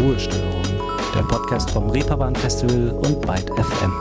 Ruhestörung, 0.00 0.62
der 1.12 1.22
Podcast 1.22 1.70
vom 1.72 1.90
Reeperbahn 1.90 2.36
Festival 2.36 2.90
und 2.90 3.20
Byte 3.20 3.50
FM. 3.50 3.92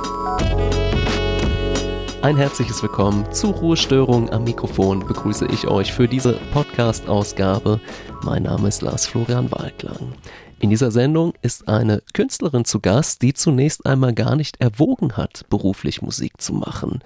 Ein 2.22 2.38
herzliches 2.38 2.84
Willkommen 2.84 3.32
zu 3.32 3.48
Ruhestörung 3.48 4.30
am 4.30 4.44
Mikrofon 4.44 5.00
begrüße 5.00 5.48
ich 5.48 5.68
euch 5.68 5.92
für 5.92 6.08
diese 6.08 6.34
Podcast-Ausgabe. 6.54 7.80
Mein 8.22 8.44
Name 8.44 8.68
ist 8.68 8.84
Lars 8.84 9.08
Florian 9.08 9.52
Waldlang. 9.52 10.14
In 10.60 10.70
dieser 10.70 10.92
Sendung 10.92 11.34
ist 11.42 11.68
eine 11.68 12.04
Künstlerin 12.14 12.66
zu 12.66 12.80
Gast, 12.80 13.24
die 13.24 13.34
zunächst 13.34 13.88
einmal 13.88 14.14
gar 14.14 14.36
nicht 14.36 14.62
erwogen 14.62 15.18
hat, 15.18 15.46
beruflich 15.50 16.04
Musik 16.04 16.40
zu 16.40 16.54
machen. 16.54 17.02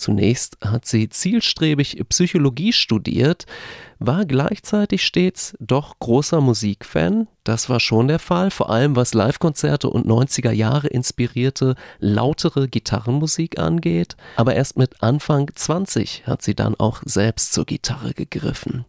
Zunächst 0.00 0.56
hat 0.64 0.86
sie 0.86 1.10
zielstrebig 1.10 2.02
Psychologie 2.08 2.72
studiert, 2.72 3.44
war 4.00 4.24
gleichzeitig 4.24 5.04
stets 5.04 5.54
doch 5.60 5.98
großer 5.98 6.40
Musikfan. 6.40 7.28
Das 7.44 7.68
war 7.68 7.80
schon 7.80 8.08
der 8.08 8.18
Fall, 8.18 8.50
vor 8.50 8.70
allem 8.70 8.96
was 8.96 9.12
Livekonzerte 9.12 9.90
und 9.90 10.06
90er 10.06 10.52
Jahre 10.52 10.88
inspirierte, 10.88 11.74
lautere 11.98 12.68
Gitarrenmusik 12.68 13.58
angeht. 13.58 14.16
Aber 14.36 14.54
erst 14.54 14.78
mit 14.78 15.02
Anfang 15.02 15.50
20 15.54 16.26
hat 16.26 16.42
sie 16.42 16.54
dann 16.54 16.76
auch 16.78 17.02
selbst 17.04 17.52
zur 17.52 17.66
Gitarre 17.66 18.14
gegriffen. 18.14 18.86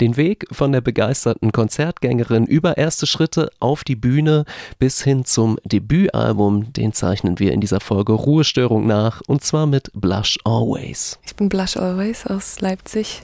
Den 0.00 0.16
Weg 0.16 0.46
von 0.50 0.72
der 0.72 0.80
begeisterten 0.80 1.52
Konzertgängerin 1.52 2.46
über 2.46 2.78
erste 2.78 3.06
Schritte 3.06 3.50
auf 3.60 3.84
die 3.84 3.96
Bühne 3.96 4.44
bis 4.78 5.02
hin 5.02 5.24
zum 5.24 5.58
Debütalbum, 5.64 6.72
den 6.72 6.94
zeichnen 6.94 7.38
wir 7.38 7.52
in 7.52 7.60
dieser 7.60 7.80
Folge 7.80 8.12
Ruhestörung 8.12 8.86
nach 8.86 9.20
und 9.26 9.44
zwar 9.44 9.66
mit 9.66 9.90
Blush 9.92 10.38
Always. 10.54 11.18
Ich 11.24 11.34
bin 11.34 11.48
Blush 11.48 11.76
Always 11.76 12.26
aus 12.26 12.60
Leipzig 12.60 13.22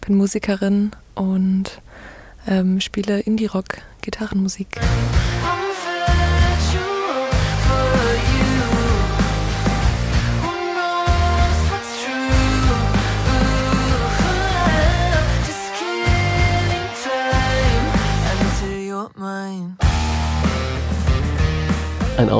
bin 0.00 0.16
Musikerin 0.16 0.92
und 1.14 1.82
ähm, 2.48 2.80
spiele 2.80 3.20
Indie-Rock-Gitarrenmusik. 3.20 4.80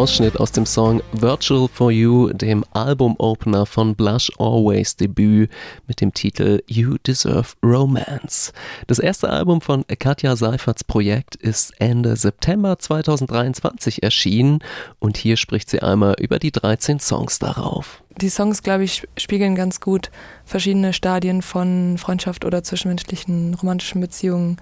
Ausschnitt 0.01 0.41
aus 0.41 0.51
dem 0.51 0.65
Song 0.65 1.03
Virtual 1.13 1.69
for 1.69 1.91
You, 1.91 2.33
dem 2.33 2.65
Albumopener 2.73 3.67
von 3.67 3.95
Blush 3.95 4.33
Always 4.39 4.97
Debüt 4.97 5.51
mit 5.87 6.01
dem 6.01 6.15
Titel 6.15 6.63
You 6.67 6.97
Deserve 7.07 7.49
Romance. 7.63 8.55
Das 8.87 8.99
erste 8.99 9.29
Album 9.29 9.61
von 9.61 9.85
Katja 9.99 10.37
Seiferts 10.37 10.85
Projekt 10.85 11.37
ist 11.37 11.79
Ende 11.79 12.17
September 12.17 12.79
2023 12.79 14.03
erschienen 14.03 14.61
und 15.01 15.19
hier 15.19 15.37
spricht 15.37 15.69
sie 15.69 15.83
einmal 15.83 16.15
über 16.19 16.39
die 16.39 16.51
13 16.51 16.99
Songs 16.99 17.39
darauf. 17.39 18.03
Die 18.23 18.31
Songs, 18.31 18.63
glaube 18.63 18.85
ich, 18.85 19.07
spiegeln 19.19 19.55
ganz 19.55 19.81
gut 19.83 20.11
verschiedene 20.47 20.95
Stadien 20.95 21.43
von 21.43 21.99
Freundschaft 21.99 22.47
oder 22.47 22.63
zwischenmenschlichen 22.63 23.53
romantischen 23.53 24.01
Beziehungen 24.01 24.57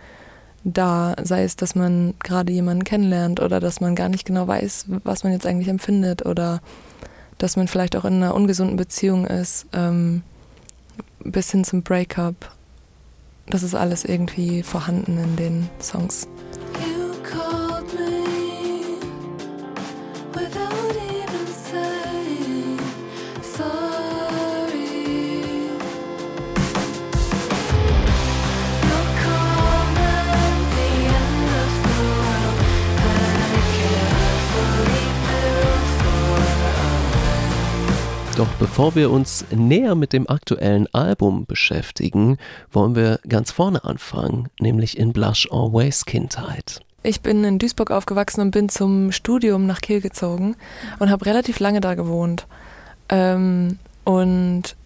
da, 0.65 1.15
sei 1.23 1.45
es, 1.45 1.57
dass 1.57 1.75
man 1.75 2.15
gerade 2.23 2.53
jemanden 2.53 2.85
kennenlernt 2.85 3.41
oder 3.41 3.61
dass 3.61 3.81
man 3.81 3.95
gar 3.95 4.09
nicht 4.09 4.25
genau 4.25 4.47
weiß, 4.47 4.87
was 5.05 5.25
man 5.25 5.33
jetzt 5.33 5.47
eigentlich 5.47 5.69
empfindet 5.69 6.27
oder 6.27 6.61
dass 7.39 7.57
man 7.57 7.69
vielleicht 7.69 7.97
auch 7.97 8.05
in 8.05 8.15
einer 8.15 8.35
ungesunden 8.35 8.77
Beziehung 8.77 9.27
ist, 9.27 9.67
ähm, 9.73 10.23
bis 11.21 11.51
hin 11.51 11.65
zum 11.65 11.83
Breakup. 11.83 12.35
Das 13.47 13.63
ist 13.63 13.75
alles 13.75 14.05
irgendwie 14.05 14.63
vorhanden 14.63 15.17
in 15.19 15.37
den 15.37 15.71
Songs. 15.81 16.29
Doch 16.75 18.18
bevor 38.79 38.95
wir 38.95 39.11
uns 39.11 39.45
näher 39.51 39.97
mit 39.97 40.13
dem 40.13 40.29
aktuellen 40.29 40.87
Album 40.95 41.47
beschäftigen, 41.47 42.37
wollen 42.71 42.95
wir 42.95 43.19
ganz 43.29 43.51
vorne 43.51 43.83
anfangen, 43.83 44.51
nämlich 44.61 44.97
in 44.97 45.13
Blush 45.13 45.49
Always 45.51 46.05
Kindheit. 46.05 46.81
Ich 47.03 47.21
bin 47.21 47.43
in 47.43 47.59
Duisburg 47.59 47.91
aufgewachsen 47.91 48.41
und 48.41 48.53
bin 48.53 48.69
zum 48.69 49.11
Studium 49.11 49.67
nach 49.67 49.81
Kiel 49.81 50.01
gezogen 50.01 50.55
und 51.01 51.11
habe 51.11 51.27
relativ 51.27 51.59
lange 51.59 51.81
da 51.81 51.97
gewohnt. 51.97 52.47
Ähm, 53.09 53.81
und 54.05 54.77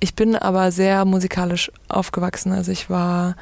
ich 0.00 0.16
bin 0.16 0.34
aber 0.34 0.72
sehr 0.72 1.04
musikalisch 1.04 1.70
aufgewachsen. 1.86 2.50
Also 2.50 2.72
ich 2.72 2.90
war 2.90 3.36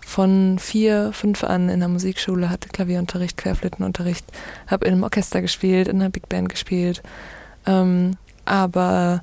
von 0.00 0.60
vier, 0.60 1.12
fünf 1.12 1.42
an 1.42 1.70
in 1.70 1.80
der 1.80 1.88
Musikschule, 1.88 2.50
hatte 2.50 2.68
Klavierunterricht, 2.68 3.36
Querflötenunterricht, 3.36 4.26
habe 4.68 4.86
in 4.86 4.92
einem 4.92 5.02
Orchester 5.02 5.42
gespielt, 5.42 5.88
in 5.88 6.00
einer 6.00 6.10
Big 6.10 6.28
Band 6.28 6.50
gespielt. 6.50 7.02
Ähm, 7.66 8.12
aber 8.48 9.22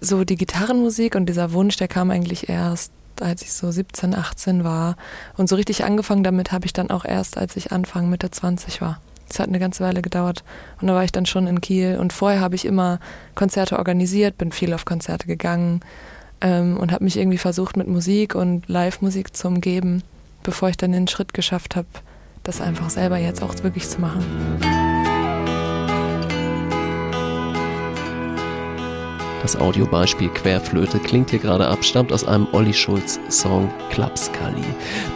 so 0.00 0.24
die 0.24 0.36
Gitarrenmusik 0.36 1.14
und 1.14 1.26
dieser 1.26 1.52
Wunsch, 1.52 1.76
der 1.76 1.88
kam 1.88 2.10
eigentlich 2.10 2.48
erst, 2.48 2.92
als 3.20 3.42
ich 3.42 3.52
so 3.52 3.70
17, 3.70 4.14
18 4.14 4.64
war. 4.64 4.96
Und 5.36 5.48
so 5.48 5.56
richtig 5.56 5.84
angefangen 5.84 6.24
damit 6.24 6.52
habe 6.52 6.66
ich 6.66 6.72
dann 6.72 6.90
auch 6.90 7.04
erst, 7.04 7.38
als 7.38 7.56
ich 7.56 7.72
Anfang 7.72 8.10
Mitte 8.10 8.30
20 8.30 8.80
war. 8.80 9.00
Das 9.28 9.38
hat 9.38 9.48
eine 9.48 9.58
ganze 9.58 9.82
Weile 9.82 10.02
gedauert. 10.02 10.44
Und 10.80 10.88
da 10.88 10.94
war 10.94 11.04
ich 11.04 11.12
dann 11.12 11.26
schon 11.26 11.46
in 11.46 11.60
Kiel. 11.60 11.98
Und 11.98 12.12
vorher 12.12 12.40
habe 12.40 12.54
ich 12.54 12.64
immer 12.64 13.00
Konzerte 13.34 13.78
organisiert, 13.78 14.36
bin 14.38 14.52
viel 14.52 14.74
auf 14.74 14.84
Konzerte 14.84 15.26
gegangen 15.26 15.80
ähm, 16.40 16.76
und 16.76 16.92
habe 16.92 17.04
mich 17.04 17.16
irgendwie 17.16 17.38
versucht, 17.38 17.76
mit 17.76 17.88
Musik 17.88 18.34
und 18.34 18.68
Live-Musik 18.68 19.34
zu 19.34 19.48
umgeben, 19.48 20.02
bevor 20.42 20.68
ich 20.68 20.76
dann 20.76 20.92
den 20.92 21.08
Schritt 21.08 21.34
geschafft 21.34 21.74
habe, 21.76 21.88
das 22.42 22.60
einfach 22.60 22.90
selber 22.90 23.16
jetzt 23.16 23.42
auch 23.42 23.54
wirklich 23.62 23.88
zu 23.88 24.00
machen. 24.00 24.93
Das 29.44 29.56
Audiobeispiel 29.56 30.30
Querflöte 30.30 30.98
klingt 30.98 31.28
hier 31.28 31.38
gerade 31.38 31.66
ab, 31.66 31.84
stammt 31.84 32.14
aus 32.14 32.24
einem 32.24 32.46
Olli 32.52 32.72
Schulz 32.72 33.20
Song 33.28 33.70
Klapskali. 33.90 34.64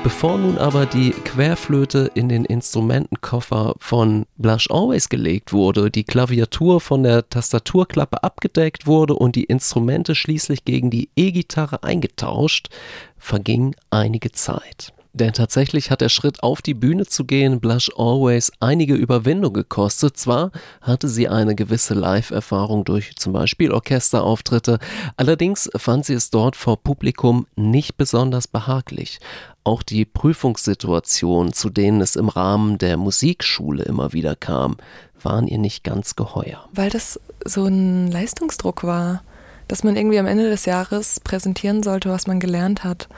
Bevor 0.02 0.36
nun 0.36 0.58
aber 0.58 0.84
die 0.84 1.12
Querflöte 1.12 2.10
in 2.12 2.28
den 2.28 2.44
Instrumentenkoffer 2.44 3.74
von 3.78 4.26
Blush 4.36 4.70
Always 4.70 5.08
gelegt 5.08 5.54
wurde, 5.54 5.90
die 5.90 6.04
Klaviatur 6.04 6.82
von 6.82 7.04
der 7.04 7.30
Tastaturklappe 7.30 8.22
abgedeckt 8.22 8.86
wurde 8.86 9.14
und 9.14 9.34
die 9.34 9.44
Instrumente 9.44 10.14
schließlich 10.14 10.66
gegen 10.66 10.90
die 10.90 11.08
E-Gitarre 11.16 11.82
eingetauscht, 11.82 12.68
verging 13.16 13.74
einige 13.88 14.30
Zeit. 14.32 14.92
Denn 15.18 15.32
tatsächlich 15.32 15.90
hat 15.90 16.00
der 16.00 16.10
Schritt 16.10 16.44
auf 16.44 16.62
die 16.62 16.74
Bühne 16.74 17.04
zu 17.04 17.24
gehen 17.24 17.58
Blush 17.58 17.90
Always 17.96 18.52
einige 18.60 18.94
Überwindung 18.94 19.52
gekostet. 19.52 20.16
Zwar 20.16 20.52
hatte 20.80 21.08
sie 21.08 21.28
eine 21.28 21.56
gewisse 21.56 21.94
Live-Erfahrung 21.94 22.84
durch 22.84 23.16
zum 23.16 23.32
Beispiel 23.32 23.72
Orchesterauftritte, 23.72 24.78
allerdings 25.16 25.68
fand 25.76 26.06
sie 26.06 26.14
es 26.14 26.30
dort 26.30 26.54
vor 26.54 26.80
Publikum 26.80 27.48
nicht 27.56 27.96
besonders 27.96 28.46
behaglich. 28.46 29.18
Auch 29.64 29.82
die 29.82 30.04
Prüfungssituationen, 30.04 31.52
zu 31.52 31.68
denen 31.68 32.00
es 32.00 32.14
im 32.14 32.28
Rahmen 32.28 32.78
der 32.78 32.96
Musikschule 32.96 33.82
immer 33.82 34.12
wieder 34.12 34.36
kam, 34.36 34.76
waren 35.20 35.48
ihr 35.48 35.58
nicht 35.58 35.82
ganz 35.82 36.14
geheuer. 36.14 36.68
Weil 36.72 36.90
das 36.90 37.18
so 37.44 37.64
ein 37.64 38.08
Leistungsdruck 38.08 38.84
war, 38.84 39.22
dass 39.66 39.82
man 39.82 39.96
irgendwie 39.96 40.20
am 40.20 40.26
Ende 40.26 40.48
des 40.48 40.64
Jahres 40.64 41.18
präsentieren 41.18 41.82
sollte, 41.82 42.08
was 42.08 42.28
man 42.28 42.38
gelernt 42.38 42.84
hat. 42.84 43.08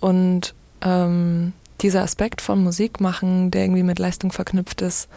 Und 0.00 0.54
ähm, 0.82 1.52
dieser 1.80 2.02
Aspekt 2.02 2.40
von 2.40 2.62
Musik 2.62 3.00
machen, 3.00 3.50
der 3.50 3.62
irgendwie 3.62 3.82
mit 3.82 3.98
Leistung 3.98 4.32
verknüpft 4.32 4.82
ist, 4.82 5.08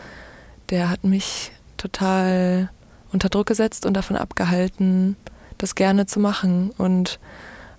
der 0.69 0.89
hat 0.89 1.03
mich 1.03 1.51
total 1.77 2.69
unter 3.11 3.29
Druck 3.29 3.47
gesetzt 3.47 3.85
und 3.85 3.95
davon 3.95 4.15
abgehalten, 4.15 5.17
das 5.57 5.75
gerne 5.75 6.05
zu 6.05 6.19
machen. 6.19 6.71
Und 6.77 7.19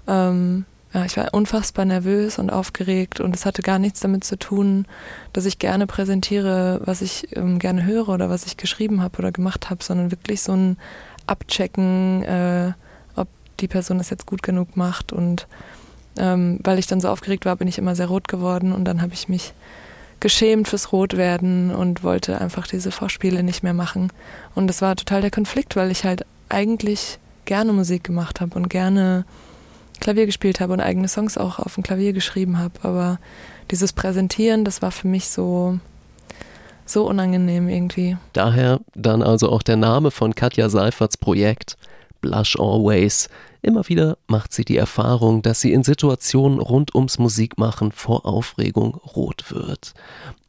ähm, 0.07 0.65
ja, 0.93 1.05
ich 1.05 1.17
war 1.17 1.33
unfassbar 1.33 1.85
nervös 1.85 2.39
und 2.39 2.51
aufgeregt 2.51 3.21
und 3.21 3.35
es 3.35 3.47
hatte 3.47 3.63
gar 3.63 3.79
nichts 3.79 4.01
damit 4.01 4.25
zu 4.25 4.39
tun, 4.39 4.87
dass 5.33 5.47
ich 5.47 5.59
gerne 5.59 5.87
präsentiere, 5.87 6.81
was 6.85 7.01
ich 7.01 7.35
ähm, 7.37 7.59
gerne 7.59 7.87
höre 7.87 8.11
oder 8.11 8.29
was 8.29 8.45
ich 8.45 8.57
geschrieben 8.57 9.01
habe 9.03 9.19
oder 9.19 9.33
gemacht 9.33 9.71
habe, 9.71 9.83
sondern 9.83 10.11
wirklich 10.11 10.43
so 10.43 10.53
ein 10.53 10.77
Abchecken, 11.27 12.23
äh, 12.25 12.73
ob 13.17 13.29
die 13.61 13.69
Person 13.69 14.01
es 14.01 14.11
jetzt 14.11 14.27
gut 14.27 14.43
genug 14.43 14.77
macht 14.77 15.13
und 15.13 15.47
ähm, 16.19 16.59
weil 16.63 16.79
ich 16.79 16.87
dann 16.87 17.01
so 17.01 17.09
aufgeregt 17.09 17.45
war, 17.45 17.57
bin 17.57 17.69
ich 17.69 17.79
immer 17.79 17.95
sehr 17.95 18.07
rot 18.07 18.29
geworden 18.29 18.73
und 18.73 18.85
dann 18.85 19.03
habe 19.03 19.15
ich 19.15 19.29
mich 19.29 19.53
geschämt 20.21 20.69
fürs 20.69 20.93
Rotwerden 20.93 21.75
und 21.75 22.05
wollte 22.05 22.41
einfach 22.41 22.67
diese 22.67 22.93
Vorspiele 22.93 23.43
nicht 23.43 23.63
mehr 23.63 23.75
machen. 23.75 24.13
Und 24.55 24.69
das 24.69 24.81
war 24.81 24.95
total 24.95 25.21
der 25.21 25.31
Konflikt, 25.31 25.75
weil 25.75 25.91
ich 25.91 26.05
halt 26.05 26.25
eigentlich 26.49 27.19
gerne 27.45 27.73
Musik 27.73 28.05
gemacht 28.05 28.41
habe 28.41 28.55
und 28.55 28.69
gerne 28.69 29.25
Klavier 30.01 30.27
gespielt 30.27 30.61
habe 30.61 30.73
und 30.73 30.81
eigene 30.81 31.09
Songs 31.09 31.39
auch 31.39 31.59
auf 31.59 31.75
dem 31.75 31.83
Klavier 31.83 32.13
geschrieben 32.13 32.59
habe. 32.59 32.75
Aber 32.83 33.19
dieses 33.71 33.93
Präsentieren, 33.93 34.65
das 34.65 34.81
war 34.81 34.93
für 34.93 35.09
mich 35.09 35.29
so, 35.29 35.79
so 36.87 37.07
unangenehm 37.07 37.69
irgendwie. 37.69 38.17
Daher 38.33 38.81
dann 38.95 39.23
also 39.23 39.51
auch 39.51 39.63
der 39.63 39.77
Name 39.77 40.11
von 40.11 40.35
Katja 40.35 40.69
Seiferts 40.69 41.17
Projekt 41.17 41.77
Blush 42.21 42.57
Always. 42.59 43.29
Immer 43.63 43.89
wieder 43.89 44.19
macht 44.27 44.53
sie 44.53 44.65
die 44.65 44.77
Erfahrung, 44.77 45.41
dass 45.41 45.61
sie 45.61 45.73
in 45.73 45.85
Situationen 45.85 46.59
rund 46.59 46.97
ums 46.97 47.19
Musikmachen 47.19 47.93
vor 47.93 48.27
Aufregung 48.27 48.97
rot 48.97 49.53
wird. 49.53 49.95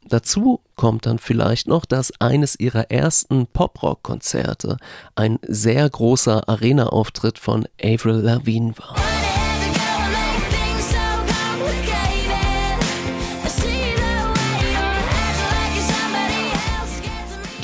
Dazu 0.08 0.60
kommt 0.74 1.06
dann 1.06 1.18
vielleicht 1.18 1.68
noch, 1.68 1.84
dass 1.84 2.12
eines 2.20 2.58
ihrer 2.58 2.90
ersten 2.90 3.46
Poprock-Konzerte 3.46 4.76
ein 5.14 5.38
sehr 5.46 5.88
großer 5.88 6.48
Arena-Auftritt 6.48 7.38
von 7.38 7.66
Avril 7.80 8.16
Lavigne 8.16 8.74
war. 8.76 9.13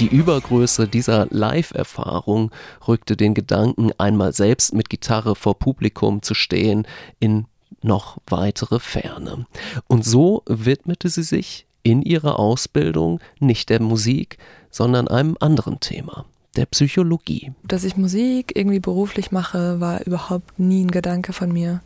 Die 0.01 0.07
Übergröße 0.07 0.89
dieser 0.89 1.27
Live-Erfahrung 1.29 2.53
rückte 2.89 3.19
den 3.19 3.35
Gedanken, 3.35 3.91
einmal 3.99 4.33
selbst 4.33 4.73
mit 4.73 4.89
Gitarre 4.89 5.37
vor 5.37 5.59
Publikum 5.59 6.23
zu 6.23 6.33
stehen, 6.33 6.87
in 7.19 7.45
noch 7.83 8.17
weitere 8.27 8.81
Ferne. 8.81 9.45
Und 9.89 10.07
so 10.07 10.43
widmete 10.47 11.11
sie 11.11 11.23
sich 11.23 11.67
in 11.83 12.01
ihrer 12.01 12.39
Ausbildung 12.39 13.21
nicht 13.41 13.69
der 13.69 13.83
Musik, 13.83 14.39
sondern 14.71 15.07
einem 15.07 15.37
anderen 15.39 15.81
Thema, 15.81 16.25
der 16.57 16.65
Psychologie. 16.65 17.53
Dass 17.63 17.85
ich 17.85 17.99
Musik 17.99 18.57
irgendwie 18.57 18.81
beruflich 18.81 19.33
mache, 19.33 19.81
war 19.81 20.07
überhaupt 20.07 20.59
nie 20.59 20.83
ein 20.83 20.91
Gedanke 20.91 21.35
von 21.35 21.53
mir. 21.53 21.83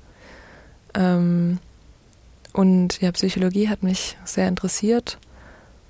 Ähm, 0.94 1.58
und 2.52 3.00
ja, 3.00 3.10
Psychologie 3.10 3.68
hat 3.68 3.82
mich 3.82 4.16
sehr 4.24 4.46
interessiert 4.46 5.18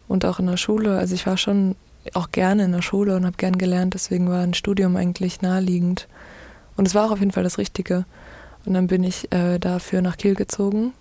und 0.08 0.24
auch 0.24 0.38
in 0.38 0.46
der 0.46 0.56
Schule. 0.56 0.96
Also 0.96 1.14
ich 1.14 1.26
war 1.26 1.36
schon 1.36 1.76
auch 2.12 2.30
gerne 2.30 2.64
in 2.64 2.72
der 2.72 2.82
Schule 2.82 3.16
und 3.16 3.24
habe 3.24 3.36
gern 3.36 3.58
gelernt, 3.58 3.94
deswegen 3.94 4.28
war 4.28 4.42
ein 4.42 4.54
Studium 4.54 4.96
eigentlich 4.96 5.42
naheliegend. 5.42 6.08
Und 6.76 6.86
es 6.86 6.94
war 6.94 7.06
auch 7.06 7.12
auf 7.12 7.20
jeden 7.20 7.32
Fall 7.32 7.44
das 7.44 7.58
Richtige. 7.58 8.04
Und 8.66 8.74
dann 8.74 8.86
bin 8.86 9.04
ich 9.04 9.32
äh, 9.32 9.58
dafür 9.58 10.02
nach 10.02 10.16
Kiel 10.16 10.34
gezogen 10.34 10.92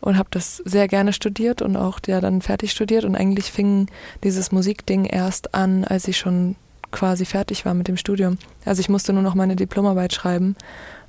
und 0.00 0.18
habe 0.18 0.28
das 0.30 0.58
sehr 0.58 0.86
gerne 0.88 1.12
studiert 1.12 1.62
und 1.62 1.76
auch 1.76 1.98
ja 2.06 2.20
dann 2.20 2.42
fertig 2.42 2.72
studiert. 2.72 3.04
Und 3.04 3.16
eigentlich 3.16 3.50
fing 3.50 3.88
dieses 4.22 4.52
Musikding 4.52 5.04
erst 5.04 5.54
an, 5.54 5.84
als 5.84 6.08
ich 6.08 6.18
schon 6.18 6.56
quasi 6.90 7.24
fertig 7.24 7.64
war 7.64 7.74
mit 7.74 7.88
dem 7.88 7.96
Studium. 7.96 8.38
Also 8.64 8.80
ich 8.80 8.88
musste 8.88 9.12
nur 9.12 9.22
noch 9.22 9.34
meine 9.34 9.56
Diplomarbeit 9.56 10.12
schreiben 10.12 10.56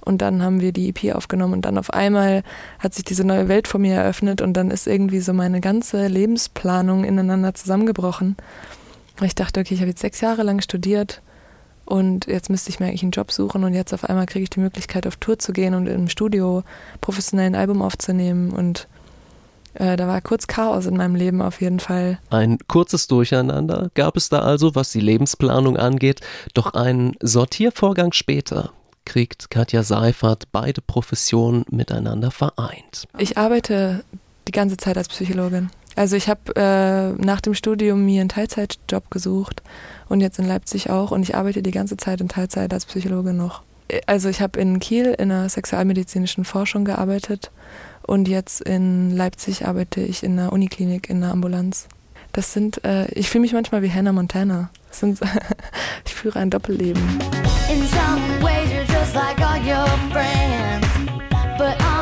und 0.02 0.22
dann 0.22 0.42
haben 0.42 0.62
wir 0.62 0.72
die 0.72 0.90
EP 0.90 1.16
aufgenommen 1.16 1.54
und 1.54 1.66
dann 1.66 1.78
auf 1.78 1.92
einmal 1.92 2.44
hat 2.80 2.94
sich 2.94 3.04
diese 3.04 3.24
neue 3.24 3.48
Welt 3.48 3.68
vor 3.68 3.80
mir 3.80 3.96
eröffnet 3.96 4.42
und 4.42 4.54
dann 4.54 4.72
ist 4.72 4.88
irgendwie 4.88 5.20
so 5.20 5.34
meine 5.34 5.62
ganze 5.62 6.08
Lebensplanung 6.08 7.04
ineinander 7.04 7.54
zusammengebrochen. 7.54 8.36
Ich 9.22 9.36
dachte, 9.36 9.60
okay, 9.60 9.74
ich 9.74 9.80
habe 9.80 9.90
jetzt 9.90 10.02
sechs 10.02 10.22
Jahre 10.22 10.44
lang 10.44 10.62
studiert 10.62 11.22
und 11.86 12.28
jetzt 12.28 12.50
müsste 12.50 12.70
ich 12.70 12.80
mir 12.80 12.88
eigentlich 12.88 13.04
einen 13.04 13.12
Job 13.12 13.32
suchen 13.32 13.64
und 13.64 13.74
jetzt 13.74 13.94
auf 13.94 14.04
einmal 14.04 14.26
kriege 14.26 14.44
ich 14.44 14.50
die 14.50 14.60
Möglichkeit, 14.60 15.08
auf 15.08 15.16
Tour 15.18 15.40
zu 15.40 15.54
gehen 15.54 15.74
und 15.74 15.88
im 15.88 16.10
Studio 16.10 16.64
professionell 17.02 17.46
ein 17.46 17.56
Album 17.56 17.82
aufzunehmen 17.82 18.52
und 18.52 18.88
äh, 19.76 19.96
da 19.96 20.08
war 20.08 20.22
kurz 20.22 20.48
Chaos 20.48 20.86
in 20.86 20.98
meinem 20.98 21.16
Leben 21.16 21.42
auf 21.42 21.62
jeden 21.62 21.80
Fall. 21.80 22.20
Ein 22.30 22.58
kurzes 22.68 23.08
Durcheinander 23.08 23.90
gab 23.94 24.18
es 24.18 24.30
da 24.30 24.40
also, 24.40 24.74
was 24.76 24.92
die 24.92 25.02
Lebensplanung 25.02 25.78
angeht, 25.78 26.22
doch 26.54 26.74
einen 26.74 27.16
Sortiervorgang 27.22 28.14
später 28.14 28.72
kriegt 29.06 29.52
Katja 29.52 29.84
Seifert 29.84 30.46
beide 30.52 30.82
Professionen 30.82 31.64
miteinander 31.70 32.32
vereint. 32.32 33.08
Ich 33.20 33.38
arbeite 33.38 34.04
die 34.48 34.52
ganze 34.52 34.78
Zeit 34.78 34.98
als 34.98 35.08
Psychologin. 35.10 35.70
Also 35.96 36.16
ich 36.16 36.28
habe 36.28 36.56
äh, 36.56 37.24
nach 37.24 37.42
dem 37.42 37.54
Studium 37.54 38.06
mir 38.06 38.22
einen 38.22 38.30
Teilzeitjob 38.30 39.10
gesucht 39.10 39.64
und 40.10 40.22
jetzt 40.22 40.40
in 40.40 40.48
Leipzig 40.48 40.90
auch 40.90 41.12
und 41.12 41.24
ich 41.24 41.36
arbeite 41.36 41.64
die 41.64 41.72
ganze 41.72 41.98
Zeit 41.98 42.22
in 42.22 42.28
Teilzeit 42.28 42.74
als 42.74 42.86
Psychologe 42.86 43.34
noch. 43.34 43.62
Also 44.08 44.30
ich 44.30 44.42
habe 44.42 44.60
in 44.60 44.80
Kiel 44.80 45.16
in 45.18 45.32
einer 45.32 45.48
sexualmedizinischen 45.48 46.44
Forschung 46.44 46.86
gearbeitet 46.86 47.52
und 48.04 48.28
jetzt 48.28 48.62
in 48.62 49.16
Leipzig 49.16 49.66
arbeite 49.66 50.02
ich 50.02 50.24
in 50.24 50.38
einer 50.38 50.52
Uniklinik 50.52 51.10
in 51.10 51.24
einer 51.24 51.32
Ambulanz. 51.32 51.88
Das 52.34 52.52
sind, 52.52 52.84
äh, 52.84 53.06
ich 53.12 53.30
fühle 53.30 53.44
mich 53.44 53.54
manchmal 53.54 53.82
wie 53.82 53.92
Hannah 53.92 54.12
Montana. 54.12 54.70
Sind, 54.92 55.20
ich 56.06 56.14
führe 56.14 56.40
ein 56.40 56.50
Doppelleben. 56.50 57.02
In 57.72 57.82
some 57.88 58.22
ways 58.42 58.70
you're 58.70 58.84
just 58.94 59.16
like 59.16 59.40
all 59.40 59.60
your 59.60 59.88
friends, 60.12 60.88
but 61.58 61.82
on 61.82 61.95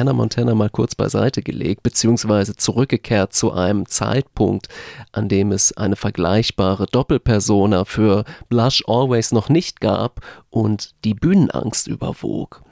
Hannah 0.00 0.14
Montana 0.14 0.54
mal 0.54 0.70
kurz 0.70 0.94
beiseite 0.94 1.42
gelegt, 1.42 1.82
beziehungsweise 1.82 2.56
zurückgekehrt 2.56 3.34
zu 3.34 3.52
einem 3.52 3.86
Zeitpunkt, 3.86 4.68
an 5.12 5.28
dem 5.28 5.52
es 5.52 5.76
eine 5.76 5.94
vergleichbare 5.94 6.86
Doppelpersona 6.86 7.84
für 7.84 8.24
Blush 8.48 8.82
Always 8.88 9.30
noch 9.32 9.48
nicht 9.50 9.80
gab 9.80 10.20
und 10.48 10.94
die 11.04 11.14
Bühnenangst 11.14 11.86
überwog. 11.86 12.62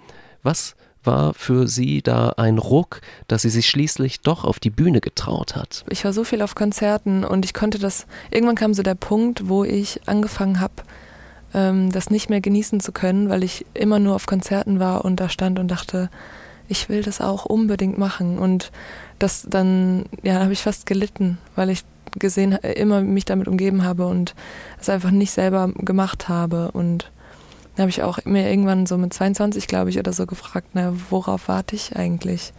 Was 0.43 0.75
war 1.05 1.35
für 1.35 1.69
sie 1.69 2.03
da 2.03 2.31
ein 2.37 2.59
Ruck, 2.59 3.01
dass 3.29 3.43
sie 3.43 3.51
sich 3.51 3.69
schließlich 3.69 4.21
doch 4.21 4.45
auf 4.45 4.59
die 4.59 4.71
Bühne 4.71 5.01
getraut 5.01 5.55
hat? 5.55 5.85
Ich 5.91 6.05
war 6.05 6.13
so 6.13 6.25
viel 6.25 6.43
auf 6.43 6.55
Konzerten 6.55 7.25
und 7.25 7.45
ich 7.45 7.55
konnte 7.55 7.79
das, 7.79 8.07
irgendwann 8.31 8.57
kam 8.57 8.75
so 8.75 8.83
der 8.83 8.95
Punkt, 8.95 9.49
wo 9.49 9.65
ich 9.65 10.01
angefangen 10.07 10.61
habe, 10.61 10.75
ähm, 11.55 11.93
das 11.93 12.11
nicht 12.11 12.31
mehr 12.31 12.41
genießen 12.41 12.81
zu 12.81 12.93
können, 12.93 13.29
weil 13.29 13.45
ich 13.45 13.65
immer 13.75 13.99
nur 13.99 14.15
auf 14.15 14.27
Konzerten 14.27 14.81
war 14.81 15.05
und 15.05 15.17
da 15.17 15.29
stand 15.29 15.59
und 15.59 15.69
dachte, 15.69 16.11
ich 16.69 16.89
will 16.89 17.03
das 17.03 17.21
auch 17.21 17.45
unbedingt 17.45 17.99
machen. 17.99 18.39
Und 18.39 18.71
das 19.19 19.47
dann, 19.49 20.07
ja, 20.23 20.41
habe 20.41 20.53
ich 20.53 20.63
fast 20.63 20.87
gelitten, 20.87 21.39
weil 21.57 21.71
ich 21.71 21.85
gesehen, 22.19 22.53
immer 22.53 23.03
mich 23.03 23.25
damit 23.25 23.49
umgeben 23.49 23.85
habe 23.85 24.07
und 24.07 24.35
es 24.81 24.89
einfach 24.89 25.11
nicht 25.11 25.33
selber 25.33 25.71
gemacht 25.77 26.29
habe. 26.29 26.71
Und 26.73 27.11
dann 27.75 27.85
habe 27.85 27.91
ich 27.91 28.03
auch 28.03 28.19
mir 28.25 28.49
irgendwann 28.49 28.87
so 28.87 28.99
mit 28.99 29.13
22, 29.13 29.67
glaube 29.67 29.91
ich, 29.91 29.99
oder 29.99 30.13
so 30.13 30.27
gefragt, 30.27 30.69
na, 30.75 30.93
worauf 31.11 31.49
warte 31.49 31.77
ich 31.77 31.97
eigentlich? 31.97 32.53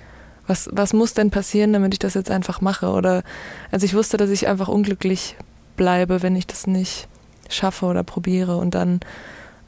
Was, 0.47 0.69
was 0.71 0.93
muss 0.93 1.13
denn 1.13 1.29
passieren, 1.29 1.73
damit 1.73 1.93
ich 1.93 1.99
das 1.99 2.15
jetzt 2.15 2.31
einfach 2.31 2.61
mache? 2.61 2.89
Oder, 2.89 3.23
also 3.71 3.85
ich 3.85 3.93
wusste, 3.93 4.17
dass 4.17 4.29
ich 4.29 4.47
einfach 4.47 4.67
unglücklich 4.67 5.35
bleibe, 5.75 6.23
wenn 6.23 6.35
ich 6.35 6.47
das 6.47 6.67
nicht 6.67 7.07
schaffe 7.49 7.85
oder 7.85 8.03
probiere. 8.03 8.57
Und 8.57 8.75
dann, 8.75 8.99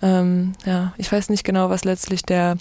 ähm, 0.01 0.53
ja, 0.65 0.93
ich 0.97 1.11
weiß 1.11 1.29
nicht 1.29 1.43
genau, 1.43 1.69
was 1.69 1.83
letztlich 1.83 2.23
der 2.23 2.57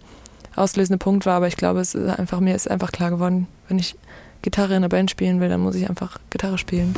auslösende 0.56 0.98
Punkt 0.98 1.26
war, 1.26 1.34
aber 1.34 1.48
ich 1.48 1.56
glaube, 1.56 1.80
es 1.80 1.94
ist 1.94 2.18
einfach, 2.18 2.40
mir 2.40 2.54
ist 2.54 2.70
einfach 2.70 2.92
klar 2.92 3.10
geworden, 3.10 3.46
wenn 3.68 3.78
ich 3.78 3.96
Gitarre 4.42 4.70
in 4.70 4.76
einer 4.76 4.88
Band 4.88 5.10
spielen 5.10 5.40
will, 5.40 5.48
dann 5.48 5.60
muss 5.60 5.74
ich 5.74 5.88
einfach 5.88 6.18
Gitarre 6.30 6.58
spielen. 6.58 6.94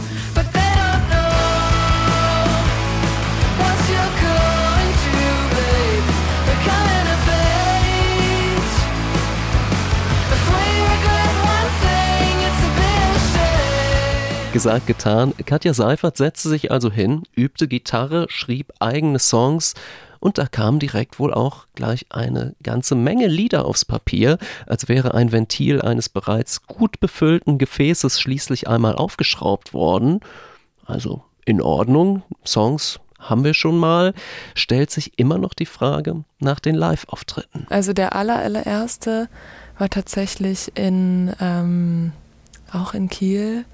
Gesagt, 14.52 14.86
getan. 14.86 15.32
Katja 15.46 15.72
Seifert 15.72 16.18
setzte 16.18 16.50
sich 16.50 16.70
also 16.70 16.90
hin, 16.90 17.22
übte 17.34 17.66
Gitarre, 17.66 18.26
schrieb 18.28 18.70
eigene 18.80 19.18
Songs 19.18 19.72
und 20.22 20.38
da 20.38 20.46
kam 20.46 20.78
direkt 20.78 21.18
wohl 21.18 21.34
auch 21.34 21.66
gleich 21.74 22.06
eine 22.10 22.54
ganze 22.62 22.94
Menge 22.94 23.26
Lieder 23.26 23.64
aufs 23.64 23.84
Papier, 23.84 24.38
als 24.66 24.88
wäre 24.88 25.14
ein 25.14 25.32
Ventil 25.32 25.82
eines 25.82 26.08
bereits 26.08 26.62
gut 26.68 27.00
befüllten 27.00 27.58
Gefäßes 27.58 28.20
schließlich 28.20 28.68
einmal 28.68 28.94
aufgeschraubt 28.94 29.74
worden. 29.74 30.20
Also 30.86 31.24
in 31.44 31.60
Ordnung, 31.60 32.22
Songs 32.46 33.00
haben 33.18 33.42
wir 33.42 33.52
schon 33.52 33.76
mal, 33.76 34.14
stellt 34.54 34.92
sich 34.92 35.18
immer 35.18 35.38
noch 35.38 35.54
die 35.54 35.66
Frage 35.66 36.22
nach 36.38 36.60
den 36.60 36.76
Live-Auftritten. 36.76 37.66
Also 37.68 37.92
der 37.92 38.14
allererste 38.14 39.28
war 39.78 39.90
tatsächlich 39.90 40.70
in 40.76 41.34
ähm, 41.40 42.12
auch 42.72 42.94
in 42.94 43.08
Kiel 43.08 43.64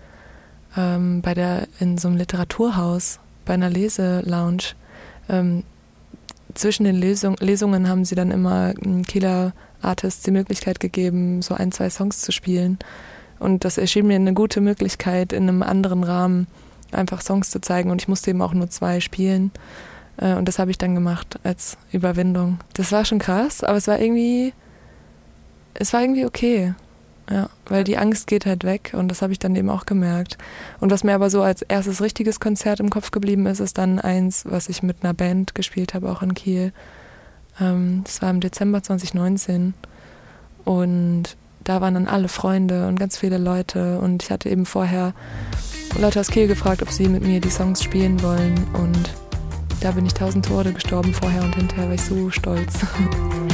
ähm, 0.78 1.20
bei 1.20 1.34
der, 1.34 1.68
in 1.78 1.98
so 1.98 2.08
einem 2.08 2.16
Literaturhaus, 2.16 3.20
bei 3.44 3.52
einer 3.52 3.68
Leselounge. 3.68 4.74
Ähm, 5.28 5.64
zwischen 6.54 6.84
den 6.84 6.96
Lesung, 6.96 7.36
Lesungen 7.40 7.88
haben 7.88 8.04
sie 8.04 8.14
dann 8.14 8.30
immer 8.30 8.74
Kieler 9.06 9.52
Artists 9.82 10.22
die 10.22 10.30
Möglichkeit 10.30 10.80
gegeben, 10.80 11.42
so 11.42 11.54
ein, 11.54 11.72
zwei 11.72 11.90
Songs 11.90 12.20
zu 12.20 12.32
spielen. 12.32 12.78
Und 13.38 13.64
das 13.64 13.78
erschien 13.78 14.06
mir 14.06 14.16
eine 14.16 14.34
gute 14.34 14.60
Möglichkeit, 14.60 15.32
in 15.32 15.44
einem 15.44 15.62
anderen 15.62 16.02
Rahmen 16.02 16.46
einfach 16.90 17.20
Songs 17.20 17.50
zu 17.50 17.60
zeigen. 17.60 17.90
Und 17.90 18.02
ich 18.02 18.08
musste 18.08 18.30
eben 18.30 18.42
auch 18.42 18.54
nur 18.54 18.68
zwei 18.68 19.00
spielen. 19.00 19.52
Äh, 20.16 20.34
und 20.34 20.48
das 20.48 20.58
habe 20.58 20.70
ich 20.70 20.78
dann 20.78 20.94
gemacht 20.94 21.38
als 21.44 21.76
Überwindung. 21.92 22.58
Das 22.74 22.92
war 22.92 23.04
schon 23.04 23.18
krass, 23.18 23.62
aber 23.62 23.76
es 23.76 23.86
war 23.86 24.00
irgendwie, 24.00 24.52
es 25.74 25.92
war 25.92 26.02
irgendwie 26.02 26.26
okay. 26.26 26.74
Ja, 27.30 27.50
weil 27.66 27.84
die 27.84 27.98
Angst 27.98 28.26
geht 28.26 28.46
halt 28.46 28.64
weg 28.64 28.92
und 28.96 29.08
das 29.08 29.20
habe 29.20 29.32
ich 29.32 29.38
dann 29.38 29.54
eben 29.54 29.68
auch 29.68 29.84
gemerkt. 29.84 30.38
Und 30.80 30.90
was 30.90 31.04
mir 31.04 31.14
aber 31.14 31.28
so 31.28 31.42
als 31.42 31.60
erstes 31.60 32.00
richtiges 32.00 32.40
Konzert 32.40 32.80
im 32.80 32.88
Kopf 32.88 33.10
geblieben 33.10 33.46
ist, 33.46 33.60
ist 33.60 33.76
dann 33.76 33.98
eins, 33.98 34.44
was 34.46 34.70
ich 34.70 34.82
mit 34.82 34.98
einer 35.02 35.12
Band 35.12 35.54
gespielt 35.54 35.92
habe, 35.92 36.10
auch 36.10 36.22
in 36.22 36.32
Kiel. 36.32 36.72
Ähm, 37.60 38.02
das 38.04 38.22
war 38.22 38.30
im 38.30 38.40
Dezember 38.40 38.82
2019. 38.82 39.74
Und 40.64 41.36
da 41.64 41.82
waren 41.82 41.94
dann 41.94 42.08
alle 42.08 42.28
Freunde 42.28 42.88
und 42.88 42.98
ganz 42.98 43.18
viele 43.18 43.36
Leute. 43.36 43.98
Und 43.98 44.22
ich 44.22 44.30
hatte 44.30 44.48
eben 44.48 44.64
vorher 44.64 45.12
Leute 45.98 46.20
aus 46.20 46.28
Kiel 46.28 46.46
gefragt, 46.46 46.80
ob 46.80 46.90
sie 46.90 47.08
mit 47.08 47.26
mir 47.26 47.40
die 47.40 47.50
Songs 47.50 47.82
spielen 47.82 48.22
wollen. 48.22 48.54
Und 48.72 49.14
da 49.80 49.90
bin 49.90 50.06
ich 50.06 50.14
tausend 50.14 50.46
Tode 50.46 50.72
gestorben 50.72 51.12
vorher 51.12 51.42
und 51.42 51.54
hinterher 51.54 51.86
war 51.88 51.94
ich 51.94 52.02
so 52.02 52.30
stolz. 52.30 52.74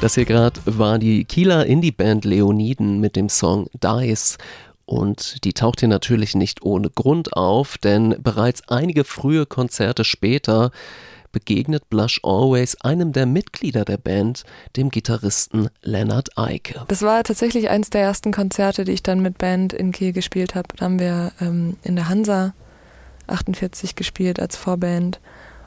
Das 0.00 0.14
hier 0.14 0.24
gerade 0.24 0.58
war 0.64 0.98
die 0.98 1.24
Kieler 1.24 1.66
Indie-Band 1.66 2.24
Leoniden 2.24 3.00
mit 3.00 3.16
dem 3.16 3.28
Song 3.28 3.68
Dice. 3.74 4.38
Und 4.86 5.44
die 5.44 5.52
taucht 5.52 5.80
hier 5.80 5.88
natürlich 5.88 6.34
nicht 6.34 6.62
ohne 6.62 6.88
Grund 6.90 7.34
auf, 7.36 7.76
denn 7.78 8.16
bereits 8.18 8.66
einige 8.68 9.04
frühe 9.04 9.46
Konzerte 9.46 10.04
später 10.04 10.72
begegnet 11.32 11.88
Blush 11.90 12.20
Always 12.22 12.76
einem 12.80 13.12
der 13.12 13.26
Mitglieder 13.26 13.84
der 13.84 13.96
Band, 13.96 14.44
dem 14.76 14.90
Gitarristen 14.90 15.68
Leonard 15.82 16.36
Eike. 16.36 16.84
Das 16.88 17.02
war 17.02 17.22
tatsächlich 17.22 17.68
eins 17.70 17.90
der 17.90 18.02
ersten 18.02 18.32
Konzerte, 18.32 18.84
die 18.84 18.92
ich 18.92 19.02
dann 19.02 19.20
mit 19.20 19.38
Band 19.38 19.72
in 19.72 19.92
Kiel 19.92 20.12
gespielt 20.12 20.54
habe. 20.54 20.68
Da 20.76 20.84
haben 20.84 20.98
wir 20.98 21.32
ähm, 21.40 21.76
in 21.82 21.96
der 21.96 22.08
Hansa 22.08 22.54
48 23.26 23.94
gespielt 23.94 24.40
als 24.40 24.56
Vorband 24.56 25.20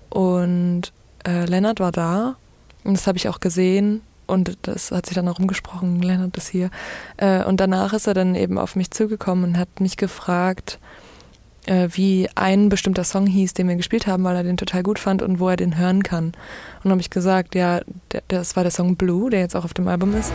und 0.09 0.91
äh, 1.25 1.45
Lennart 1.45 1.79
war 1.79 1.91
da 1.91 2.35
und 2.83 2.93
das 2.93 3.07
habe 3.07 3.17
ich 3.17 3.29
auch 3.29 3.39
gesehen 3.39 4.01
und 4.27 4.57
das 4.63 4.91
hat 4.91 5.05
sich 5.05 5.15
dann 5.15 5.27
auch 5.27 5.39
rumgesprochen, 5.39 6.01
Lennart 6.01 6.35
ist 6.37 6.49
hier. 6.49 6.69
Äh, 7.17 7.43
und 7.43 7.59
danach 7.59 7.93
ist 7.93 8.07
er 8.07 8.13
dann 8.13 8.35
eben 8.35 8.57
auf 8.57 8.75
mich 8.75 8.91
zugekommen 8.91 9.43
und 9.43 9.57
hat 9.57 9.79
mich 9.79 9.97
gefragt, 9.97 10.79
äh, 11.65 11.89
wie 11.91 12.29
ein 12.35 12.69
bestimmter 12.69 13.03
Song 13.03 13.27
hieß, 13.27 13.53
den 13.53 13.67
wir 13.67 13.75
gespielt 13.75 14.07
haben, 14.07 14.23
weil 14.23 14.35
er 14.35 14.43
den 14.43 14.57
total 14.57 14.83
gut 14.83 14.99
fand 14.99 15.21
und 15.21 15.39
wo 15.39 15.49
er 15.49 15.55
den 15.55 15.77
hören 15.77 16.03
kann. 16.03 16.25
Und 16.25 16.35
dann 16.83 16.91
habe 16.91 17.01
ich 17.01 17.09
gesagt, 17.09 17.55
ja, 17.55 17.81
das 18.27 18.55
war 18.55 18.63
der 18.63 18.71
Song 18.71 18.95
Blue, 18.95 19.29
der 19.29 19.39
jetzt 19.39 19.55
auch 19.55 19.65
auf 19.65 19.73
dem 19.73 19.87
Album 19.87 20.15
ist. 20.15 20.33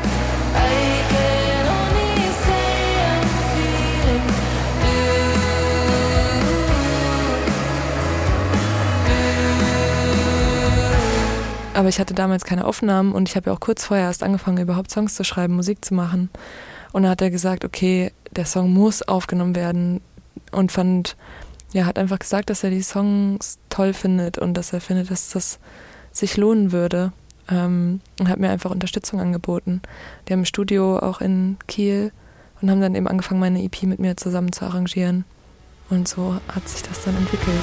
Aber 11.78 11.88
ich 11.88 12.00
hatte 12.00 12.12
damals 12.12 12.44
keine 12.44 12.66
Aufnahmen 12.66 13.12
und 13.12 13.28
ich 13.28 13.36
habe 13.36 13.50
ja 13.50 13.54
auch 13.54 13.60
kurz 13.60 13.84
vorher 13.84 14.06
erst 14.06 14.24
angefangen, 14.24 14.58
überhaupt 14.58 14.90
Songs 14.90 15.14
zu 15.14 15.22
schreiben, 15.22 15.54
Musik 15.54 15.84
zu 15.84 15.94
machen. 15.94 16.28
Und 16.90 17.04
dann 17.04 17.12
hat 17.12 17.22
er 17.22 17.30
gesagt, 17.30 17.64
okay, 17.64 18.10
der 18.34 18.46
Song 18.46 18.72
muss 18.72 19.02
aufgenommen 19.02 19.54
werden 19.54 20.00
und 20.52 20.72
fand, 20.72 21.16
ja, 21.72 21.86
hat 21.86 21.98
einfach 21.98 22.18
gesagt, 22.18 22.50
dass 22.50 22.64
er 22.64 22.70
die 22.70 22.82
Songs 22.82 23.58
toll 23.68 23.92
findet 23.92 24.38
und 24.38 24.54
dass 24.54 24.72
er 24.72 24.80
findet, 24.80 25.10
dass 25.10 25.30
das 25.30 25.58
sich 26.12 26.36
lohnen 26.36 26.72
würde. 26.72 27.12
Ähm, 27.50 28.00
und 28.20 28.28
hat 28.28 28.38
mir 28.38 28.50
einfach 28.50 28.70
Unterstützung 28.70 29.20
angeboten. 29.20 29.80
Die 30.26 30.32
haben 30.32 30.40
ein 30.40 30.46
Studio 30.46 30.98
auch 30.98 31.20
in 31.20 31.56
Kiel 31.66 32.12
und 32.60 32.70
haben 32.70 32.80
dann 32.80 32.94
eben 32.94 33.08
angefangen, 33.08 33.40
meine 33.40 33.62
EP 33.62 33.84
mit 33.84 33.98
mir 33.98 34.16
zusammen 34.16 34.52
zu 34.52 34.64
arrangieren. 34.64 35.24
Und 35.90 36.08
so 36.08 36.38
hat 36.48 36.68
sich 36.68 36.82
das 36.82 37.04
dann 37.04 37.16
entwickelt. 37.16 37.62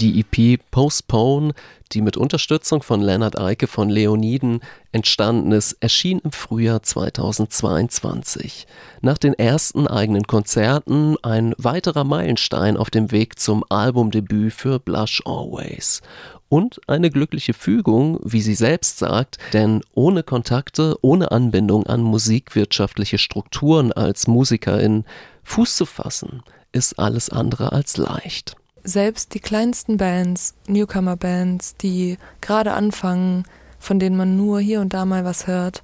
Die 0.00 0.20
EP 0.20 0.60
Postpone, 0.70 1.54
die 1.90 2.02
mit 2.02 2.16
Unterstützung 2.16 2.84
von 2.84 3.00
Leonard 3.00 3.36
Eike 3.36 3.66
von 3.66 3.88
Leoniden 3.88 4.60
entstanden 4.92 5.50
ist, 5.50 5.72
erschien 5.80 6.20
im 6.20 6.30
Frühjahr 6.30 6.84
2022. 6.84 8.68
Nach 9.00 9.18
den 9.18 9.34
ersten 9.34 9.88
eigenen 9.88 10.24
Konzerten 10.24 11.16
ein 11.24 11.52
weiterer 11.58 12.04
Meilenstein 12.04 12.76
auf 12.76 12.90
dem 12.90 13.10
Weg 13.10 13.40
zum 13.40 13.64
Albumdebüt 13.68 14.52
für 14.52 14.78
Blush 14.78 15.20
Always. 15.24 16.00
Und 16.48 16.80
eine 16.86 17.10
glückliche 17.10 17.52
Fügung, 17.52 18.20
wie 18.22 18.40
sie 18.40 18.54
selbst 18.54 18.98
sagt, 18.98 19.38
denn 19.52 19.80
ohne 19.94 20.22
Kontakte, 20.22 20.96
ohne 21.02 21.32
Anbindung 21.32 21.86
an 21.86 22.02
musikwirtschaftliche 22.02 23.18
Strukturen 23.18 23.92
als 23.92 24.28
Musikerin 24.28 25.04
Fuß 25.42 25.74
zu 25.74 25.86
fassen, 25.86 26.44
ist 26.70 27.00
alles 27.00 27.30
andere 27.30 27.72
als 27.72 27.96
leicht 27.96 28.54
selbst 28.88 29.34
die 29.34 29.40
kleinsten 29.40 29.98
Bands, 29.98 30.54
Newcomer-Bands, 30.66 31.76
die 31.76 32.16
gerade 32.40 32.72
anfangen, 32.72 33.44
von 33.78 33.98
denen 33.98 34.16
man 34.16 34.36
nur 34.36 34.60
hier 34.60 34.80
und 34.80 34.94
da 34.94 35.04
mal 35.04 35.24
was 35.24 35.46
hört, 35.46 35.82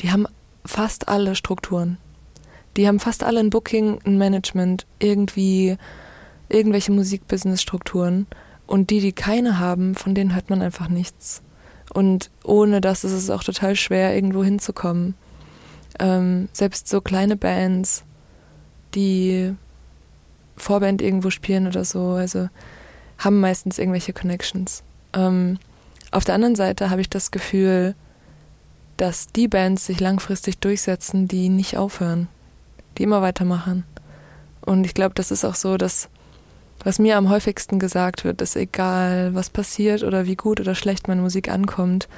die 0.00 0.10
haben 0.10 0.26
fast 0.64 1.08
alle 1.08 1.34
Strukturen. 1.34 1.98
Die 2.76 2.86
haben 2.86 3.00
fast 3.00 3.22
alle 3.22 3.40
ein 3.40 3.50
Booking, 3.50 4.00
ein 4.04 4.18
Management, 4.18 4.86
irgendwie 4.98 5.76
irgendwelche 6.48 6.92
Musikbusiness-Strukturen. 6.92 8.26
Und 8.66 8.90
die, 8.90 9.00
die 9.00 9.12
keine 9.12 9.58
haben, 9.58 9.94
von 9.94 10.14
denen 10.14 10.34
hört 10.34 10.50
man 10.50 10.62
einfach 10.62 10.88
nichts. 10.88 11.42
Und 11.92 12.30
ohne 12.44 12.80
das 12.80 13.04
ist 13.04 13.12
es 13.12 13.30
auch 13.30 13.42
total 13.42 13.74
schwer, 13.74 14.14
irgendwo 14.14 14.44
hinzukommen. 14.44 15.14
Ähm, 15.98 16.48
selbst 16.52 16.88
so 16.88 17.00
kleine 17.00 17.36
Bands, 17.36 18.04
die 18.94 19.54
Vorband 20.60 21.02
irgendwo 21.02 21.30
spielen 21.30 21.66
oder 21.66 21.84
so. 21.84 22.12
Also 22.12 22.48
haben 23.18 23.40
meistens 23.40 23.78
irgendwelche 23.78 24.12
Connections. 24.12 24.82
Ähm, 25.12 25.58
auf 26.10 26.24
der 26.24 26.34
anderen 26.34 26.56
Seite 26.56 26.90
habe 26.90 27.00
ich 27.00 27.10
das 27.10 27.30
Gefühl, 27.30 27.94
dass 28.96 29.28
die 29.28 29.48
Bands 29.48 29.86
sich 29.86 30.00
langfristig 30.00 30.58
durchsetzen, 30.58 31.28
die 31.28 31.48
nicht 31.48 31.76
aufhören, 31.76 32.28
die 32.98 33.04
immer 33.04 33.22
weitermachen. 33.22 33.84
Und 34.60 34.84
ich 34.84 34.94
glaube, 34.94 35.14
das 35.14 35.30
ist 35.30 35.44
auch 35.44 35.54
so, 35.54 35.76
dass 35.76 36.08
was 36.82 36.98
mir 36.98 37.16
am 37.16 37.28
häufigsten 37.28 37.78
gesagt 37.78 38.24
wird, 38.24 38.40
ist 38.40 38.56
egal, 38.56 39.34
was 39.34 39.50
passiert 39.50 40.02
oder 40.02 40.26
wie 40.26 40.36
gut 40.36 40.60
oder 40.60 40.74
schlecht 40.74 41.08
meine 41.08 41.20
Musik 41.20 41.50
ankommt, 41.50 42.08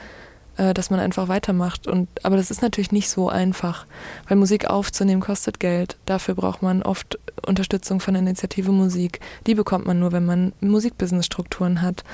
dass 0.56 0.90
man 0.90 1.00
einfach 1.00 1.28
weitermacht. 1.28 1.86
Und, 1.86 2.08
aber 2.22 2.36
das 2.36 2.50
ist 2.50 2.62
natürlich 2.62 2.92
nicht 2.92 3.08
so 3.08 3.28
einfach, 3.28 3.86
weil 4.28 4.36
Musik 4.36 4.66
aufzunehmen 4.66 5.22
kostet 5.22 5.60
Geld. 5.60 5.96
Dafür 6.06 6.34
braucht 6.34 6.62
man 6.62 6.82
oft 6.82 7.18
Unterstützung 7.46 8.00
von 8.00 8.14
der 8.14 8.22
Initiative 8.22 8.70
Musik. 8.70 9.20
Die 9.46 9.54
bekommt 9.54 9.86
man 9.86 9.98
nur, 9.98 10.12
wenn 10.12 10.26
man 10.26 10.52
Musikbusiness-Strukturen 10.60 11.80
hat. 11.80 12.04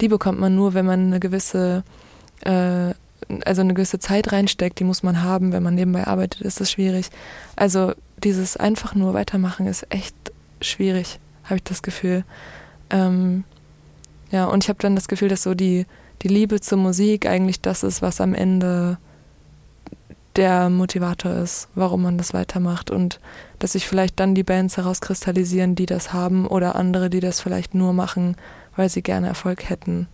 Die 0.00 0.08
bekommt 0.08 0.40
man 0.40 0.54
nur, 0.54 0.74
wenn 0.74 0.86
man 0.86 1.06
eine 1.06 1.20
gewisse, 1.20 1.84
äh, 2.40 2.94
also 3.44 3.60
eine 3.60 3.74
gewisse 3.74 4.00
Zeit 4.00 4.32
reinsteckt. 4.32 4.80
Die 4.80 4.84
muss 4.84 5.02
man 5.02 5.22
haben. 5.22 5.52
Wenn 5.52 5.62
man 5.62 5.76
nebenbei 5.76 6.06
arbeitet, 6.06 6.40
ist 6.40 6.60
das 6.60 6.70
schwierig. 6.70 7.10
Also 7.54 7.92
dieses 8.18 8.56
einfach 8.56 8.94
nur 8.94 9.14
weitermachen 9.14 9.66
ist 9.66 9.86
echt 9.90 10.16
schwierig, 10.60 11.20
habe 11.44 11.56
ich 11.56 11.64
das 11.64 11.82
Gefühl. 11.82 12.24
Ähm, 12.90 13.44
ja, 14.30 14.46
und 14.46 14.64
ich 14.64 14.68
habe 14.68 14.78
dann 14.80 14.96
das 14.96 15.08
Gefühl, 15.08 15.28
dass 15.28 15.42
so 15.42 15.54
die 15.54 15.86
die 16.24 16.28
Liebe 16.28 16.60
zur 16.60 16.78
Musik 16.78 17.26
eigentlich 17.26 17.60
das 17.60 17.82
ist, 17.82 18.02
was 18.02 18.20
am 18.20 18.34
Ende 18.34 18.98
der 20.36 20.68
Motivator 20.68 21.32
ist, 21.34 21.68
warum 21.74 22.02
man 22.02 22.18
das 22.18 22.34
weitermacht 22.34 22.90
und 22.90 23.20
dass 23.60 23.72
sich 23.72 23.86
vielleicht 23.86 24.18
dann 24.18 24.34
die 24.34 24.42
Bands 24.42 24.76
herauskristallisieren, 24.76 25.76
die 25.76 25.86
das 25.86 26.12
haben 26.12 26.46
oder 26.46 26.74
andere, 26.74 27.08
die 27.08 27.20
das 27.20 27.40
vielleicht 27.40 27.74
nur 27.74 27.92
machen, 27.92 28.36
weil 28.74 28.88
sie 28.88 29.02
gerne 29.02 29.28
Erfolg 29.28 29.68
hätten. 29.68 30.08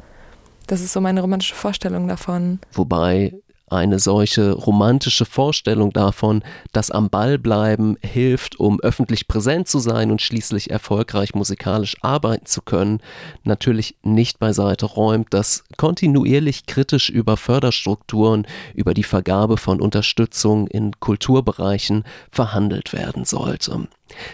Das 0.66 0.82
ist 0.82 0.92
so 0.92 1.00
meine 1.00 1.22
romantische 1.22 1.54
Vorstellung 1.54 2.06
davon. 2.06 2.58
Wobei 2.72 3.32
eine 3.70 3.98
solche 3.98 4.52
romantische 4.52 5.24
Vorstellung 5.24 5.92
davon, 5.92 6.42
dass 6.72 6.90
am 6.90 7.08
Ball 7.08 7.38
bleiben 7.38 7.96
hilft, 8.02 8.58
um 8.58 8.80
öffentlich 8.80 9.28
präsent 9.28 9.68
zu 9.68 9.78
sein 9.78 10.10
und 10.10 10.20
schließlich 10.20 10.70
erfolgreich 10.70 11.34
musikalisch 11.34 11.96
arbeiten 12.02 12.46
zu 12.46 12.62
können, 12.62 13.00
natürlich 13.44 13.96
nicht 14.02 14.38
beiseite 14.38 14.86
räumt, 14.86 15.32
dass 15.32 15.64
kontinuierlich 15.76 16.66
kritisch 16.66 17.10
über 17.10 17.36
Förderstrukturen, 17.36 18.46
über 18.74 18.94
die 18.94 19.04
Vergabe 19.04 19.56
von 19.56 19.80
Unterstützung 19.80 20.66
in 20.66 20.98
Kulturbereichen 20.98 22.04
verhandelt 22.30 22.92
werden 22.92 23.24
sollte. 23.24 23.88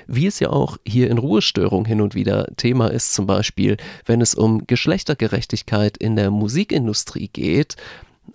Wie 0.06 0.26
es 0.26 0.40
ja 0.40 0.50
auch 0.50 0.78
hier 0.86 1.10
in 1.10 1.18
Ruhestörung 1.18 1.84
hin 1.84 2.00
und 2.00 2.14
wieder 2.14 2.46
Thema 2.56 2.88
ist, 2.88 3.14
zum 3.14 3.26
Beispiel, 3.26 3.76
wenn 4.04 4.20
es 4.20 4.34
um 4.34 4.66
Geschlechtergerechtigkeit 4.66 5.96
in 5.96 6.16
der 6.16 6.30
Musikindustrie 6.30 7.28
geht, 7.28 7.76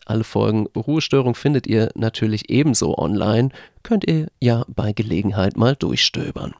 alle 0.05 0.23
Folgen 0.23 0.67
Ruhestörung 0.75 1.35
findet 1.35 1.67
ihr 1.67 1.89
natürlich 1.95 2.49
ebenso 2.49 2.97
online, 2.97 3.49
könnt 3.83 4.07
ihr 4.07 4.27
ja 4.39 4.65
bei 4.67 4.93
Gelegenheit 4.93 5.57
mal 5.57 5.75
durchstöbern. 5.75 6.53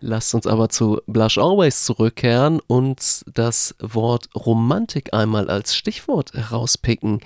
Lasst 0.00 0.34
uns 0.34 0.46
aber 0.46 0.68
zu 0.68 1.00
Blush 1.06 1.38
Always 1.38 1.84
zurückkehren 1.84 2.60
und 2.66 3.22
das 3.32 3.74
Wort 3.80 4.28
Romantik 4.34 5.14
einmal 5.14 5.48
als 5.48 5.74
Stichwort 5.74 6.32
herauspicken. 6.34 7.20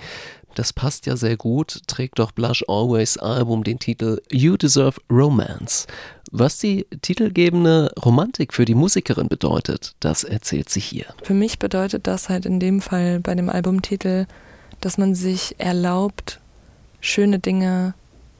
Das 0.55 0.73
passt 0.73 1.05
ja 1.05 1.15
sehr 1.15 1.37
gut, 1.37 1.81
trägt 1.87 2.19
doch 2.19 2.31
Blush 2.31 2.63
Always 2.67 3.17
Album 3.17 3.63
den 3.63 3.79
Titel 3.79 4.21
You 4.31 4.57
Deserve 4.57 4.99
Romance. 5.09 5.87
Was 6.31 6.59
die 6.59 6.85
titelgebende 7.01 7.91
Romantik 8.03 8.53
für 8.53 8.65
die 8.65 8.75
Musikerin 8.75 9.27
bedeutet, 9.27 9.95
das 9.99 10.23
erzählt 10.23 10.69
sie 10.69 10.79
hier. 10.79 11.05
Für 11.23 11.33
mich 11.33 11.59
bedeutet 11.59 12.07
das 12.07 12.29
halt 12.29 12.45
in 12.45 12.59
dem 12.59 12.81
Fall 12.81 13.19
bei 13.19 13.35
dem 13.35 13.49
Albumtitel, 13.49 14.27
dass 14.81 14.97
man 14.97 15.15
sich 15.15 15.55
erlaubt, 15.59 16.39
schöne 16.99 17.39
Dinge 17.39 17.93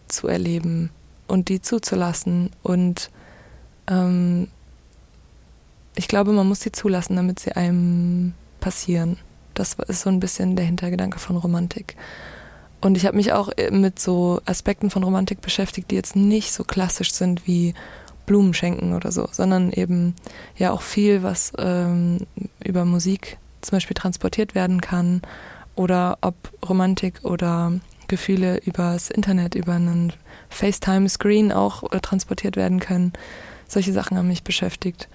zu 0.07 0.27
erleben 0.27 0.89
und 1.27 1.49
die 1.49 1.61
zuzulassen. 1.61 2.49
Und 2.63 3.09
ähm, 3.87 4.47
ich 5.95 6.07
glaube, 6.07 6.31
man 6.33 6.47
muss 6.47 6.61
sie 6.61 6.71
zulassen, 6.71 7.15
damit 7.15 7.39
sie 7.39 7.53
einem 7.53 8.33
passieren. 8.59 9.17
Das 9.53 9.75
ist 9.87 10.01
so 10.01 10.09
ein 10.09 10.19
bisschen 10.19 10.55
der 10.55 10.65
Hintergedanke 10.65 11.19
von 11.19 11.37
Romantik. 11.37 11.95
Und 12.81 12.97
ich 12.97 13.05
habe 13.05 13.17
mich 13.17 13.31
auch 13.31 13.49
äh, 13.57 13.71
mit 13.71 13.99
so 13.99 14.41
Aspekten 14.45 14.89
von 14.89 15.03
Romantik 15.03 15.41
beschäftigt, 15.41 15.91
die 15.91 15.95
jetzt 15.95 16.15
nicht 16.15 16.51
so 16.51 16.63
klassisch 16.63 17.13
sind 17.13 17.47
wie 17.47 17.73
Blumen 18.25 18.53
schenken 18.53 18.93
oder 18.93 19.11
so, 19.11 19.27
sondern 19.31 19.71
eben 19.71 20.15
ja 20.57 20.71
auch 20.71 20.81
viel, 20.81 21.21
was 21.21 21.53
ähm, 21.57 22.25
über 22.63 22.85
Musik 22.85 23.37
zum 23.61 23.75
Beispiel 23.75 23.93
transportiert 23.93 24.55
werden 24.55 24.81
kann 24.81 25.21
oder 25.75 26.17
ob 26.21 26.35
Romantik 26.67 27.23
oder 27.23 27.73
Gefühle 28.07 28.57
übers 28.65 29.09
Internet, 29.09 29.55
über 29.55 29.73
einen 29.73 30.13
FaceTime-Screen 30.49 31.51
auch 31.51 31.91
äh, 31.91 31.99
transportiert 32.01 32.55
werden 32.55 32.79
können. 32.79 33.13
Solche 33.67 33.93
Sachen 33.93 34.17
haben 34.17 34.27
mich 34.27 34.43
beschäftigt. 34.43 35.07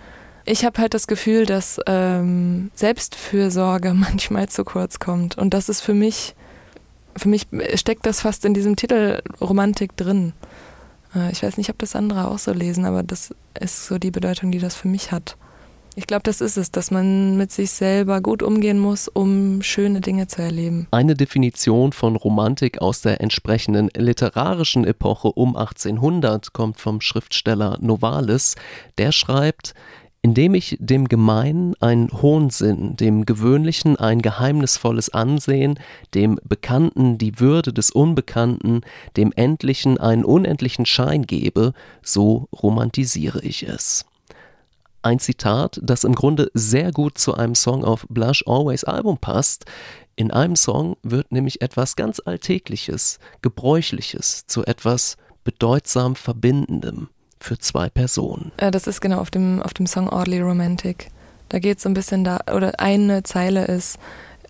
Ich 0.46 0.64
habe 0.64 0.80
halt 0.80 0.94
das 0.94 1.06
Gefühl, 1.06 1.44
dass 1.44 1.78
ähm, 1.86 2.70
Selbstfürsorge 2.74 3.92
manchmal 3.94 4.48
zu 4.48 4.64
kurz 4.64 4.98
kommt. 4.98 5.36
Und 5.36 5.52
das 5.52 5.68
ist 5.68 5.82
für 5.82 5.94
mich, 5.94 6.34
für 7.16 7.28
mich 7.28 7.46
steckt 7.74 8.06
das 8.06 8.22
fast 8.22 8.44
in 8.44 8.54
diesem 8.54 8.76
Titel 8.76 9.20
Romantik 9.40 9.96
drin. 9.96 10.32
Äh, 11.14 11.32
ich 11.32 11.42
weiß 11.42 11.58
nicht, 11.58 11.68
ob 11.68 11.78
das 11.78 11.96
andere 11.96 12.28
auch 12.28 12.38
so 12.38 12.52
lesen, 12.52 12.84
aber 12.86 13.02
das 13.02 13.34
ist 13.60 13.86
so 13.86 13.98
die 13.98 14.10
Bedeutung, 14.10 14.50
die 14.52 14.58
das 14.58 14.74
für 14.74 14.88
mich 14.88 15.12
hat. 15.12 15.36
Ich 15.98 16.06
glaube, 16.06 16.24
das 16.24 16.42
ist 16.42 16.58
es, 16.58 16.70
dass 16.70 16.90
man 16.90 17.38
mit 17.38 17.50
sich 17.50 17.70
selber 17.70 18.20
gut 18.20 18.42
umgehen 18.42 18.78
muss, 18.78 19.08
um 19.08 19.62
schöne 19.62 20.02
Dinge 20.02 20.26
zu 20.26 20.42
erleben. 20.42 20.86
Eine 20.90 21.14
Definition 21.14 21.92
von 21.92 22.16
Romantik 22.16 22.82
aus 22.82 23.00
der 23.00 23.22
entsprechenden 23.22 23.88
literarischen 23.96 24.84
Epoche 24.84 25.28
um 25.28 25.56
1800 25.56 26.52
kommt 26.52 26.78
vom 26.78 27.00
Schriftsteller 27.00 27.78
Novalis. 27.80 28.56
Der 28.98 29.10
schreibt, 29.10 29.72
indem 30.20 30.54
ich 30.54 30.76
dem 30.80 31.08
Gemeinen 31.08 31.74
einen 31.80 32.10
hohen 32.12 32.50
Sinn, 32.50 32.96
dem 32.96 33.24
Gewöhnlichen 33.24 33.96
ein 33.96 34.20
geheimnisvolles 34.20 35.14
Ansehen, 35.14 35.78
dem 36.12 36.38
Bekannten 36.44 37.16
die 37.16 37.40
Würde 37.40 37.72
des 37.72 37.90
Unbekannten, 37.90 38.82
dem 39.16 39.32
Endlichen 39.34 39.96
einen 39.96 40.26
unendlichen 40.26 40.84
Schein 40.84 41.22
gebe, 41.22 41.72
so 42.02 42.48
romantisiere 42.52 43.40
ich 43.40 43.62
es. 43.62 44.04
Ein 45.06 45.20
Zitat, 45.20 45.78
das 45.84 46.02
im 46.02 46.16
Grunde 46.16 46.50
sehr 46.52 46.90
gut 46.90 47.16
zu 47.16 47.36
einem 47.36 47.54
Song 47.54 47.84
auf 47.84 48.08
Blush 48.10 48.42
Always 48.44 48.82
Album 48.82 49.18
passt. 49.18 49.64
In 50.16 50.32
einem 50.32 50.56
Song 50.56 50.96
wird 51.04 51.30
nämlich 51.30 51.62
etwas 51.62 51.94
ganz 51.94 52.18
Alltägliches, 52.18 53.20
Gebräuchliches 53.40 54.48
zu 54.48 54.64
etwas 54.64 55.16
bedeutsam 55.44 56.16
Verbindendem 56.16 57.08
für 57.38 57.56
zwei 57.56 57.88
Personen. 57.88 58.50
Äh, 58.56 58.72
das 58.72 58.88
ist 58.88 59.00
genau 59.00 59.20
auf 59.20 59.30
dem, 59.30 59.62
auf 59.62 59.74
dem 59.74 59.86
Song 59.86 60.08
Oddly 60.08 60.40
Romantic. 60.40 61.12
Da 61.50 61.60
geht 61.60 61.76
es 61.76 61.84
so 61.84 61.88
ein 61.88 61.94
bisschen 61.94 62.24
da, 62.24 62.40
oder 62.52 62.80
eine 62.80 63.22
Zeile 63.22 63.64
ist, 63.66 64.00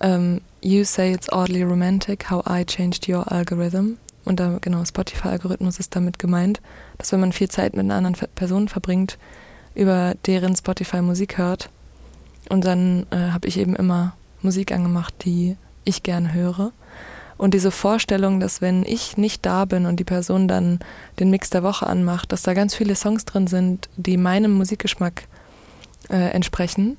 um, 0.01 0.09
ähm, 0.09 0.41
You 0.63 0.85
say 0.85 1.13
it's 1.13 1.31
oddly 1.31 1.63
romantic, 1.65 2.31
how 2.31 2.43
I 2.49 2.65
changed 2.65 3.07
your 3.11 3.31
algorithm. 3.31 3.99
Und 4.25 4.41
da, 4.41 4.57
genau, 4.63 4.83
Spotify-Algorithmus 4.83 5.79
ist 5.79 5.95
damit 5.95 6.19
gemeint, 6.19 6.63
dass 6.97 7.13
wenn 7.13 7.21
man 7.21 7.33
viel 7.33 7.51
Zeit 7.51 7.77
mit 7.77 7.85
einer 7.85 7.97
anderen 7.97 8.17
Person 8.35 8.69
verbringt, 8.69 9.19
über 9.77 10.15
deren 10.27 10.57
Spotify 10.57 11.03
Musik 11.03 11.39
hört. 11.39 11.71
Und 12.49 12.65
dann 12.65 13.07
äh, 13.11 13.31
habe 13.31 13.47
ich 13.47 13.59
eben 13.59 13.77
immer 13.77 14.17
Musik 14.43 14.73
angemacht, 14.73 15.15
die 15.25 15.57
ich 15.85 16.03
gerne 16.03 16.33
höre. 16.33 16.73
Und 17.39 17.53
diese 17.53 17.71
Vorstellung, 17.71 18.41
dass 18.41 18.63
wenn 18.63 18.83
ich 18.85 19.19
nicht 19.19 19.45
da 19.45 19.67
bin 19.67 19.85
und 19.85 20.01
die 20.01 20.05
Person 20.05 20.49
dann 20.49 20.79
den 21.21 21.31
Mix 21.31 21.51
der 21.51 21.63
Woche 21.63 21.87
anmacht, 21.87 22.33
dass 22.33 22.43
da 22.43 22.55
ganz 22.55 22.75
viele 22.75 22.95
Songs 22.95 23.27
drin 23.27 23.47
sind, 23.47 23.91
die 23.97 24.17
meinem 24.17 24.53
Musikgeschmack 24.53 25.25
äh, 26.09 26.31
entsprechen. 26.31 26.97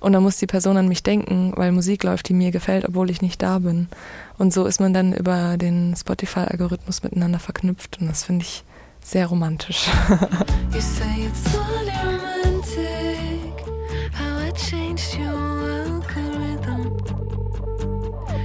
Und 0.00 0.12
dann 0.12 0.22
muss 0.22 0.36
die 0.36 0.46
Person 0.46 0.76
an 0.76 0.88
mich 0.88 1.02
denken, 1.02 1.52
weil 1.56 1.72
Musik 1.72 2.04
läuft, 2.04 2.28
die 2.28 2.34
mir 2.34 2.50
gefällt, 2.50 2.88
obwohl 2.88 3.10
ich 3.10 3.22
nicht 3.22 3.42
da 3.42 3.58
bin. 3.58 3.88
Und 4.36 4.52
so 4.52 4.64
ist 4.64 4.80
man 4.80 4.94
dann 4.94 5.12
über 5.12 5.56
den 5.56 5.94
Spotify-Algorithmus 5.96 7.02
miteinander 7.02 7.38
verknüpft. 7.38 7.98
Und 8.00 8.08
das 8.08 8.24
finde 8.24 8.44
ich 8.44 8.64
sehr 9.08 9.26
romantisch. 9.26 9.86
you 10.74 10.80
say 10.80 11.26
it's 11.26 11.56
only 11.56 11.94
romantic, 12.04 13.64
how 14.12 14.36
I 14.36 14.50
changed 14.52 15.14
your 15.14 15.32
algorithm. 15.32 16.94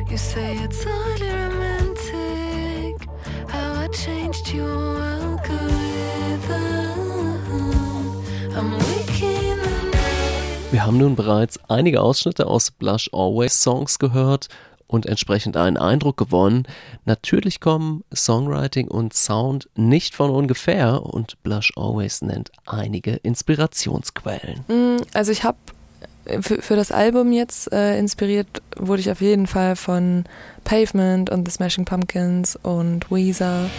You 0.09 0.17
say 0.17 0.55
it's 0.63 0.85
only 0.85 1.29
romantic, 1.29 3.07
how 3.49 3.81
I 3.81 3.87
changed 3.89 4.53
your 4.53 4.99
algorithm. 4.99 5.43
I'm 8.55 8.71
waking 8.71 9.43
Wir 10.71 10.85
haben 10.85 10.97
nun 10.97 11.15
bereits 11.15 11.59
einige 11.67 12.01
Ausschnitte 12.01 12.47
aus 12.47 12.71
Blush 12.71 13.09
Always 13.11 13.61
Songs 13.61 13.99
gehört 13.99 14.47
und 14.93 15.07
entsprechend 15.07 15.57
einen 15.57 15.77
Eindruck 15.77 16.17
gewonnen. 16.17 16.67
Natürlich 17.05 17.59
kommen 17.59 18.03
Songwriting 18.13 18.87
und 18.87 19.15
Sound 19.15 19.67
nicht 19.75 20.13
von 20.13 20.29
ungefähr 20.29 21.03
und 21.03 21.41
Blush 21.41 21.73
Always 21.75 22.21
nennt 22.21 22.51
einige 22.67 23.15
Inspirationsquellen. 23.15 24.59
Mm, 24.67 25.01
also 25.13 25.31
ich 25.31 25.43
habe 25.43 25.57
für, 26.41 26.61
für, 26.61 26.75
das 26.75 26.91
Album 26.91 27.31
jetzt 27.31 27.73
äh, 27.73 27.97
inspiriert 27.97 28.47
wurde 28.77 29.01
ich 29.01 29.09
auf 29.09 29.19
jeden 29.19 29.47
Fall 29.47 29.75
von 29.75 30.25
Pavement 30.63 31.31
und 31.31 31.47
The 31.47 31.51
Smashing 31.51 31.85
Pumpkins 31.85 32.55
und 32.61 33.09
Weezer. 33.09 33.71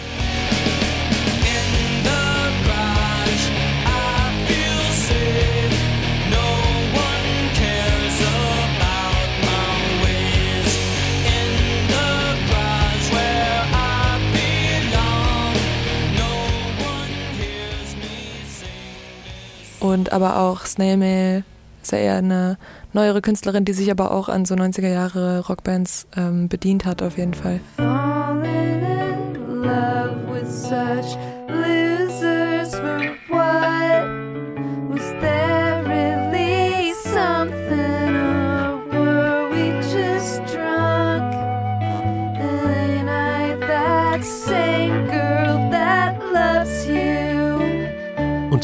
Und 19.95 20.11
aber 20.11 20.39
auch 20.39 20.65
Snail 20.65 20.97
Mail 20.97 21.43
ist 21.81 21.91
ja 21.91 21.97
eher 21.97 22.17
eine 22.17 22.57
neuere 22.93 23.21
Künstlerin, 23.21 23.65
die 23.65 23.73
sich 23.73 23.89
aber 23.89 24.11
auch 24.11 24.29
an 24.29 24.45
so 24.45 24.55
90er 24.55 24.89
Jahre 24.89 25.45
Rockbands 25.47 26.07
ähm, 26.15 26.49
bedient 26.49 26.85
hat 26.85 27.01
auf 27.01 27.17
jeden 27.17 27.33
Fall. 27.33 27.59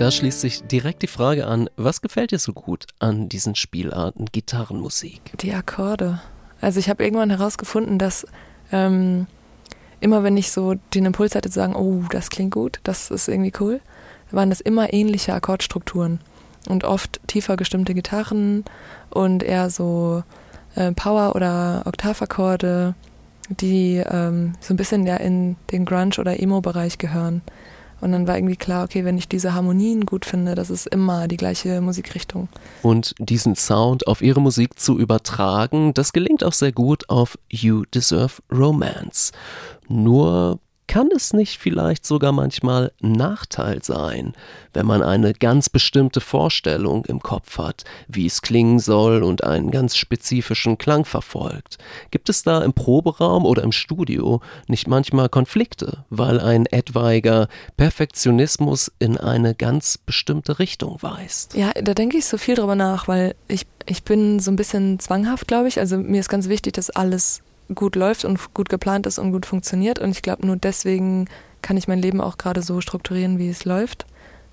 Da 0.02 0.10
schließt 0.10 0.42
sich 0.42 0.64
direkt 0.64 1.04
die 1.04 1.08
Frage 1.08 1.46
an, 1.46 1.70
was 1.78 2.02
gefällt 2.02 2.32
dir 2.32 2.40
so 2.40 2.54
gut 2.54 2.88
an 2.98 3.30
diesen 3.30 3.54
Spielarten 3.54 4.26
Gitarrenmusik? 4.32 5.22
Die 5.42 5.54
Akkorde. 5.54 6.20
Also 6.60 6.80
ich 6.80 6.90
habe 6.90 7.04
irgendwann 7.04 7.30
herausgefunden, 7.30 8.00
dass 8.00 8.26
ähm, 8.72 9.28
immer 10.00 10.24
wenn 10.24 10.38
ich 10.38 10.52
so 10.52 10.74
den 10.96 11.06
Impuls 11.06 11.36
hatte 11.36 11.52
zu 11.52 11.56
sagen, 11.56 11.76
oh, 11.76 12.04
das 12.10 12.32
klingt 12.32 12.52
gut, 12.52 12.80
das 12.84 13.12
ist 13.12 13.28
irgendwie 13.28 13.54
cool, 13.60 13.80
waren 14.32 14.50
das 14.50 14.60
immer 14.60 14.92
ähnliche 14.92 15.36
Akkordstrukturen 15.36 16.20
und 16.68 16.84
oft 16.84 17.20
tiefer 17.28 17.56
gestimmte 17.56 17.94
Gitarren 17.94 18.66
und 19.12 19.44
eher 19.44 19.70
so 19.70 20.24
äh, 20.74 20.94
Power- 20.94 21.36
oder 21.36 21.84
Oktavakkorde, 21.86 22.96
die 23.50 23.98
ähm, 24.04 24.54
so 24.62 24.74
ein 24.74 24.78
bisschen 24.78 25.06
ja 25.06 25.18
in 25.18 25.58
den 25.72 25.86
Grunge- 25.86 26.20
oder 26.20 26.40
Emo-Bereich 26.40 26.98
gehören. 26.98 27.44
Und 28.02 28.12
dann 28.12 28.28
war 28.28 28.36
irgendwie 28.36 28.58
klar, 28.58 28.84
okay, 28.84 29.06
wenn 29.06 29.18
ich 29.18 29.30
diese 29.30 29.54
Harmonien 29.54 30.06
gut 30.06 30.26
finde, 30.26 30.56
das 30.56 30.70
ist 30.70 30.88
immer 30.88 31.28
die 31.28 31.38
gleiche 31.38 31.80
Musikrichtung. 31.82 32.50
Und 32.82 33.16
diesen 33.20 33.56
Sound 33.56 34.08
auf 34.08 34.22
ihre 34.22 34.42
Musik 34.42 34.80
zu 34.80 34.98
übertragen, 34.98 35.94
das 35.94 36.12
gelingt 36.12 36.44
auch 36.44 36.54
sehr 36.54 36.72
gut 36.72 37.10
auf 37.10 37.38
You 37.50 37.84
Deserve 37.94 38.42
Romance. 38.52 39.32
Nur 39.88 40.60
kann 40.92 41.08
es 41.16 41.32
nicht 41.32 41.58
vielleicht 41.58 42.06
sogar 42.06 42.34
manchmal 42.34 42.92
Nachteil 43.00 43.82
sein, 43.82 44.34
wenn 44.74 44.86
man 44.86 45.02
eine 45.02 45.32
ganz 45.32 45.70
bestimmte 45.70 46.20
Vorstellung 46.20 47.06
im 47.06 47.22
Kopf 47.22 47.60
hat, 47.60 47.86
wie 48.10 48.26
es 48.26 48.42
klingen 48.42 48.78
soll 48.78 49.24
und 49.24 49.42
einen 49.46 49.72
ganz 49.72 49.96
spezifischen 49.96 50.78
Klang 50.78 51.06
verfolgt? 51.06 51.78
Gibt 52.12 52.28
es 52.28 52.44
da 52.44 52.62
im 52.62 52.74
Proberaum 52.74 53.46
oder 53.46 53.64
im 53.64 53.72
Studio 53.72 54.42
nicht 54.68 54.90
manchmal 54.90 55.30
Konflikte, 55.30 56.04
weil 56.10 56.42
ein 56.42 56.66
etwaiger 56.66 57.48
Perfektionismus 57.78 58.92
in 59.00 59.16
eine 59.16 59.56
ganz 59.56 59.98
bestimmte 59.98 60.60
Richtung 60.60 61.02
weist? 61.02 61.54
Ja, 61.54 61.72
da 61.72 61.94
denke 61.94 62.18
ich 62.18 62.26
so 62.26 62.38
viel 62.38 62.56
drüber 62.56 62.76
nach, 62.76 63.08
weil 63.08 63.36
ich, 63.48 63.66
ich 63.86 64.04
bin 64.04 64.42
so 64.42 64.52
ein 64.52 64.58
bisschen 64.58 65.00
zwanghaft, 65.00 65.48
glaube 65.48 65.70
ich. 65.70 65.80
Also 65.80 65.98
mir 65.98 66.20
ist 66.20 66.28
ganz 66.28 66.50
wichtig, 66.50 66.74
dass 66.74 66.90
alles 66.90 67.44
gut 67.76 67.96
läuft 67.96 68.26
und 68.26 68.54
gut 68.54 68.70
geplant 68.70 69.06
ist 69.06 69.20
und 69.20 69.32
gut 69.32 69.46
funktioniert. 69.46 70.00
Und 70.00 70.12
ich 70.12 70.22
glaube, 70.22 70.46
nur 70.46 70.56
deswegen 70.56 71.28
kann 71.62 71.78
ich 71.78 71.88
mein 71.88 72.00
Leben 72.00 72.22
auch 72.22 72.38
gerade 72.38 72.62
so 72.62 72.82
strukturieren, 72.82 73.38
wie 73.38 73.50
es 73.50 73.66
läuft, 73.66 74.06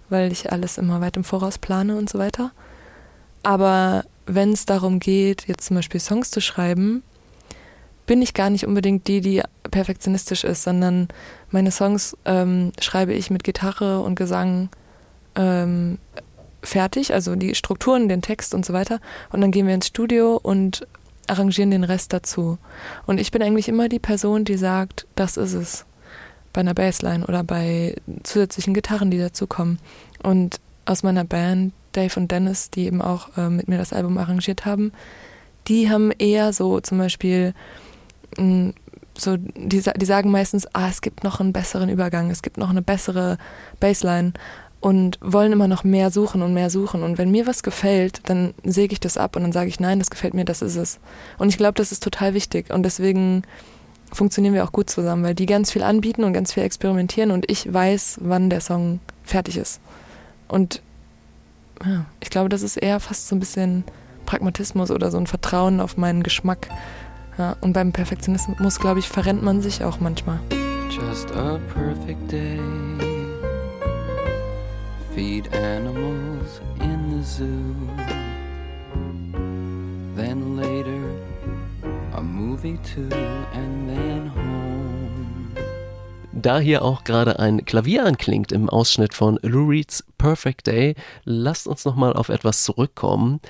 weil 0.08 0.32
ich 0.32 0.52
alles 0.52 0.78
immer 0.78 1.00
weit 1.00 1.16
im 1.16 1.24
Voraus 1.24 1.58
plane 1.58 1.96
und 1.96 2.08
so 2.10 2.18
weiter. 2.18 2.52
Aber 3.42 4.04
wenn 4.26 4.52
es 4.52 4.66
darum 4.66 5.00
geht, 5.00 5.46
jetzt 5.46 5.66
zum 5.66 5.76
Beispiel 5.76 6.00
Songs 6.00 6.30
zu 6.30 6.40
schreiben, 6.40 7.02
bin 8.06 8.22
ich 8.22 8.34
gar 8.34 8.50
nicht 8.50 8.66
unbedingt 8.66 9.06
die, 9.06 9.20
die 9.20 9.42
perfektionistisch 9.70 10.44
ist, 10.44 10.62
sondern 10.62 11.08
meine 11.50 11.70
Songs 11.70 12.16
ähm, 12.24 12.72
schreibe 12.80 13.12
ich 13.12 13.30
mit 13.30 13.44
Gitarre 13.44 14.00
und 14.00 14.14
Gesang 14.16 14.70
ähm, 15.34 15.98
fertig, 16.62 17.12
also 17.12 17.36
die 17.36 17.54
Strukturen, 17.54 18.08
den 18.08 18.22
Text 18.22 18.54
und 18.54 18.64
so 18.66 18.72
weiter. 18.72 19.00
Und 19.30 19.40
dann 19.40 19.50
gehen 19.50 19.66
wir 19.66 19.74
ins 19.74 19.86
Studio 19.86 20.40
und 20.42 20.86
arrangieren 21.28 21.70
den 21.70 21.84
Rest 21.84 22.12
dazu. 22.12 22.58
Und 23.06 23.18
ich 23.18 23.30
bin 23.30 23.42
eigentlich 23.42 23.68
immer 23.68 23.88
die 23.88 23.98
Person, 23.98 24.44
die 24.44 24.56
sagt, 24.56 25.06
das 25.14 25.36
ist 25.36 25.54
es. 25.54 25.84
Bei 26.52 26.60
einer 26.60 26.74
Bassline 26.74 27.26
oder 27.26 27.44
bei 27.44 27.96
zusätzlichen 28.22 28.74
Gitarren, 28.74 29.10
die 29.10 29.18
dazukommen. 29.18 29.78
Und 30.22 30.60
aus 30.86 31.02
meiner 31.02 31.24
Band, 31.24 31.72
Dave 31.92 32.18
und 32.18 32.30
Dennis, 32.30 32.70
die 32.70 32.86
eben 32.86 33.02
auch 33.02 33.36
äh, 33.36 33.48
mit 33.48 33.68
mir 33.68 33.78
das 33.78 33.92
Album 33.92 34.18
arrangiert 34.18 34.64
haben, 34.64 34.92
die 35.66 35.90
haben 35.90 36.10
eher 36.12 36.52
so 36.52 36.80
zum 36.80 36.98
Beispiel, 36.98 37.54
mh, 38.36 38.44
mm, 38.44 38.74
so, 39.16 39.36
die, 39.36 39.82
die 39.82 40.06
sagen 40.06 40.30
meistens, 40.30 40.66
ah, 40.74 40.88
es 40.88 41.00
gibt 41.00 41.24
noch 41.24 41.40
einen 41.40 41.52
besseren 41.52 41.88
Übergang, 41.88 42.30
es 42.30 42.40
gibt 42.40 42.56
noch 42.56 42.70
eine 42.70 42.82
bessere 42.82 43.36
Bassline 43.80 44.32
und 44.80 45.18
wollen 45.20 45.52
immer 45.52 45.68
noch 45.68 45.84
mehr 45.84 46.10
suchen 46.10 46.42
und 46.42 46.54
mehr 46.54 46.70
suchen. 46.70 47.02
Und 47.02 47.18
wenn 47.18 47.30
mir 47.30 47.46
was 47.46 47.62
gefällt, 47.62 48.20
dann 48.24 48.54
säge 48.64 48.92
ich 48.92 49.00
das 49.00 49.16
ab 49.16 49.36
und 49.36 49.42
dann 49.42 49.52
sage 49.52 49.68
ich, 49.68 49.80
nein, 49.80 49.98
das 49.98 50.10
gefällt 50.10 50.34
mir, 50.34 50.44
das 50.44 50.62
ist 50.62 50.76
es. 50.76 51.00
Und 51.38 51.48
ich 51.48 51.58
glaube, 51.58 51.74
das 51.74 51.90
ist 51.90 52.02
total 52.02 52.34
wichtig. 52.34 52.72
Und 52.72 52.84
deswegen 52.84 53.42
funktionieren 54.12 54.54
wir 54.54 54.64
auch 54.64 54.72
gut 54.72 54.88
zusammen, 54.88 55.24
weil 55.24 55.34
die 55.34 55.46
ganz 55.46 55.72
viel 55.72 55.82
anbieten 55.82 56.24
und 56.24 56.32
ganz 56.32 56.52
viel 56.52 56.62
experimentieren 56.62 57.30
und 57.30 57.50
ich 57.50 57.72
weiß, 57.72 58.18
wann 58.22 58.50
der 58.50 58.60
Song 58.60 59.00
fertig 59.24 59.56
ist. 59.56 59.80
Und 60.46 60.80
ja, 61.84 62.06
ich 62.20 62.30
glaube, 62.30 62.48
das 62.48 62.62
ist 62.62 62.76
eher 62.76 63.00
fast 63.00 63.28
so 63.28 63.36
ein 63.36 63.40
bisschen 63.40 63.84
Pragmatismus 64.26 64.90
oder 64.90 65.10
so 65.10 65.18
ein 65.18 65.26
Vertrauen 65.26 65.80
auf 65.80 65.96
meinen 65.96 66.22
Geschmack. 66.22 66.68
Ja, 67.36 67.56
und 67.60 67.72
beim 67.72 67.92
Perfektionismus, 67.92 68.80
glaube 68.80 68.98
ich, 68.98 69.08
verrennt 69.08 69.42
man 69.42 69.62
sich 69.62 69.84
auch 69.84 70.00
manchmal. 70.00 70.40
Just 70.90 71.30
a 71.32 71.58
perfect 71.74 72.32
day 72.32 72.58
feed 75.18 75.52
animals 75.52 76.60
in 76.78 77.10
the 77.10 77.24
zoo. 77.24 77.74
Then 80.14 80.56
later, 80.56 81.10
a 82.14 82.22
movie 82.22 82.78
too, 82.84 83.10
and 83.52 83.88
then 83.88 84.28
home. 84.28 85.50
Da 86.30 86.60
hier 86.60 86.82
auch 86.82 87.02
gerade 87.02 87.40
ein 87.40 87.64
Klavier 87.64 88.04
anklingt 88.04 88.52
im 88.52 88.68
Ausschnitt 88.68 89.12
von 89.12 89.40
Lou 89.42 89.68
Reed's 89.68 90.04
Perfect 90.18 90.68
Day, 90.68 90.94
lasst 91.24 91.66
uns 91.66 91.84
nochmal 91.84 92.12
auf 92.12 92.28
etwas 92.28 92.62
zurückkommen. 92.62 93.40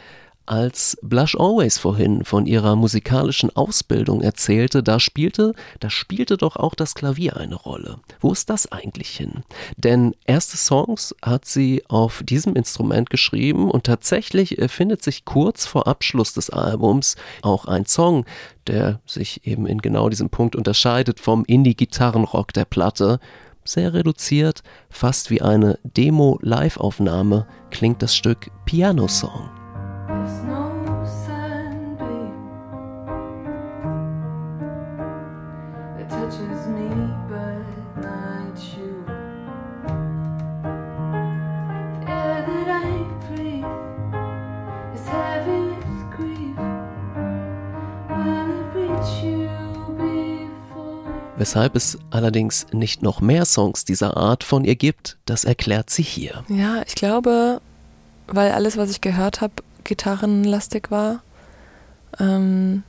Als 0.48 0.96
Blush 1.02 1.36
Always 1.38 1.76
vorhin 1.76 2.24
von 2.24 2.46
ihrer 2.46 2.74
musikalischen 2.74 3.54
Ausbildung 3.54 4.22
erzählte, 4.22 4.82
da 4.82 4.98
spielte, 4.98 5.52
da 5.78 5.90
spielte 5.90 6.38
doch 6.38 6.56
auch 6.56 6.74
das 6.74 6.94
Klavier 6.94 7.36
eine 7.36 7.54
Rolle. 7.54 7.98
Wo 8.20 8.32
ist 8.32 8.48
das 8.48 8.72
eigentlich 8.72 9.10
hin? 9.10 9.42
Denn 9.76 10.16
erste 10.24 10.56
Songs 10.56 11.14
hat 11.20 11.44
sie 11.44 11.84
auf 11.88 12.22
diesem 12.22 12.56
Instrument 12.56 13.10
geschrieben 13.10 13.70
und 13.70 13.84
tatsächlich 13.84 14.56
findet 14.68 15.02
sich 15.02 15.26
kurz 15.26 15.66
vor 15.66 15.86
Abschluss 15.86 16.32
des 16.32 16.48
Albums 16.48 17.16
auch 17.42 17.66
ein 17.66 17.84
Song, 17.84 18.24
der 18.66 19.02
sich 19.04 19.46
eben 19.46 19.66
in 19.66 19.82
genau 19.82 20.08
diesem 20.08 20.30
Punkt 20.30 20.56
unterscheidet 20.56 21.20
vom 21.20 21.44
Indie-Gitarrenrock 21.44 22.54
der 22.54 22.64
Platte 22.64 23.20
sehr 23.66 23.92
reduziert, 23.92 24.62
fast 24.88 25.28
wie 25.28 25.42
eine 25.42 25.78
Demo-Live-Aufnahme, 25.82 27.46
klingt 27.70 28.00
das 28.00 28.16
Stück 28.16 28.50
Piano 28.64 29.08
Song. 29.08 29.57
Weshalb 51.38 51.76
es 51.76 51.98
allerdings 52.10 52.66
nicht 52.72 53.02
noch 53.02 53.20
mehr 53.20 53.44
Songs 53.44 53.84
dieser 53.84 54.16
Art 54.16 54.42
von 54.42 54.64
ihr 54.64 54.74
gibt, 54.74 55.18
das 55.24 55.44
erklärt 55.44 55.88
sie 55.88 56.02
hier. 56.02 56.42
Ja, 56.48 56.82
ich 56.84 56.96
glaube, 56.96 57.60
weil 58.26 58.50
alles, 58.50 58.76
was 58.76 58.90
ich 58.90 59.00
gehört 59.00 59.40
habe, 59.40 59.54
gitarrenlastig 59.84 60.90
war. 60.90 61.22
Ähm, 62.18 62.82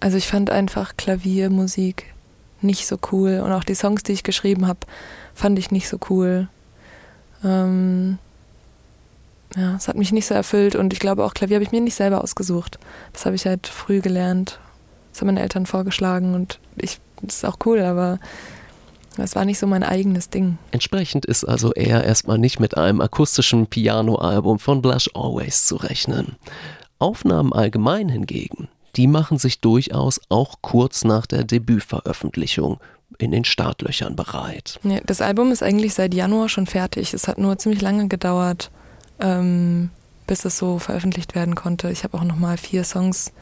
also 0.00 0.16
ich 0.16 0.26
fand 0.26 0.50
einfach 0.50 0.96
Klaviermusik 0.96 2.12
nicht 2.60 2.88
so 2.88 2.98
cool 3.12 3.40
und 3.44 3.52
auch 3.52 3.64
die 3.64 3.76
Songs, 3.76 4.02
die 4.02 4.12
ich 4.12 4.24
geschrieben 4.24 4.66
habe, 4.66 4.80
fand 5.32 5.58
ich 5.60 5.70
nicht 5.70 5.88
so 5.88 5.98
cool. 6.10 6.48
Ähm, 7.44 8.18
ja, 9.56 9.76
es 9.76 9.86
hat 9.86 9.96
mich 9.96 10.10
nicht 10.10 10.26
so 10.26 10.34
erfüllt 10.34 10.74
und 10.74 10.92
ich 10.92 10.98
glaube 10.98 11.24
auch 11.24 11.34
Klavier 11.34 11.56
habe 11.56 11.64
ich 11.64 11.72
mir 11.72 11.80
nicht 11.80 11.94
selber 11.94 12.24
ausgesucht. 12.24 12.80
Das 13.12 13.26
habe 13.26 13.36
ich 13.36 13.46
halt 13.46 13.68
früh 13.68 14.00
gelernt. 14.00 14.58
Das 15.12 15.20
haben 15.20 15.26
meine 15.26 15.42
Eltern 15.42 15.66
vorgeschlagen 15.66 16.34
und 16.34 16.58
ich 16.76 17.00
das 17.22 17.36
ist 17.36 17.44
auch 17.44 17.58
cool, 17.64 17.80
aber 17.80 18.18
das 19.16 19.36
war 19.36 19.44
nicht 19.44 19.58
so 19.58 19.66
mein 19.66 19.82
eigenes 19.82 20.30
Ding. 20.30 20.58
Entsprechend 20.70 21.24
ist 21.26 21.44
also 21.44 21.72
eher 21.72 22.04
erstmal 22.04 22.38
nicht 22.38 22.60
mit 22.60 22.76
einem 22.76 23.00
akustischen 23.00 23.66
Piano-Album 23.66 24.58
von 24.58 24.80
Blush 24.82 25.10
Always 25.14 25.66
zu 25.66 25.76
rechnen. 25.76 26.36
Aufnahmen 26.98 27.52
allgemein 27.52 28.08
hingegen, 28.08 28.68
die 28.96 29.06
machen 29.06 29.38
sich 29.38 29.60
durchaus 29.60 30.20
auch 30.28 30.56
kurz 30.62 31.04
nach 31.04 31.26
der 31.26 31.44
Debütveröffentlichung 31.44 32.78
in 33.18 33.30
den 33.30 33.44
Startlöchern 33.44 34.16
bereit. 34.16 34.80
Ja, 34.82 35.00
das 35.04 35.20
Album 35.20 35.52
ist 35.52 35.62
eigentlich 35.62 35.94
seit 35.94 36.14
Januar 36.14 36.48
schon 36.48 36.66
fertig. 36.66 37.12
Es 37.12 37.28
hat 37.28 37.38
nur 37.38 37.58
ziemlich 37.58 37.82
lange 37.82 38.08
gedauert, 38.08 38.70
ähm, 39.20 39.90
bis 40.26 40.44
es 40.44 40.56
so 40.56 40.78
veröffentlicht 40.78 41.34
werden 41.34 41.54
konnte. 41.54 41.90
Ich 41.90 42.04
habe 42.04 42.16
auch 42.16 42.24
nochmal 42.24 42.56
vier 42.56 42.84
Songs 42.84 43.32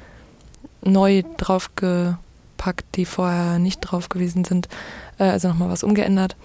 neu 0.83 1.23
drauf 1.37 1.75
ge 1.77 2.15
draufgepackt, 2.61 2.97
die 2.97 3.05
vorher 3.05 3.59
nicht 3.59 3.81
drauf 3.81 4.09
gewesen 4.09 4.45
sind. 4.45 4.69
Äh, 5.19 5.25
also 5.25 5.49
nochmal 5.49 5.71
was 5.71 5.83
umgeändert. 5.83 6.37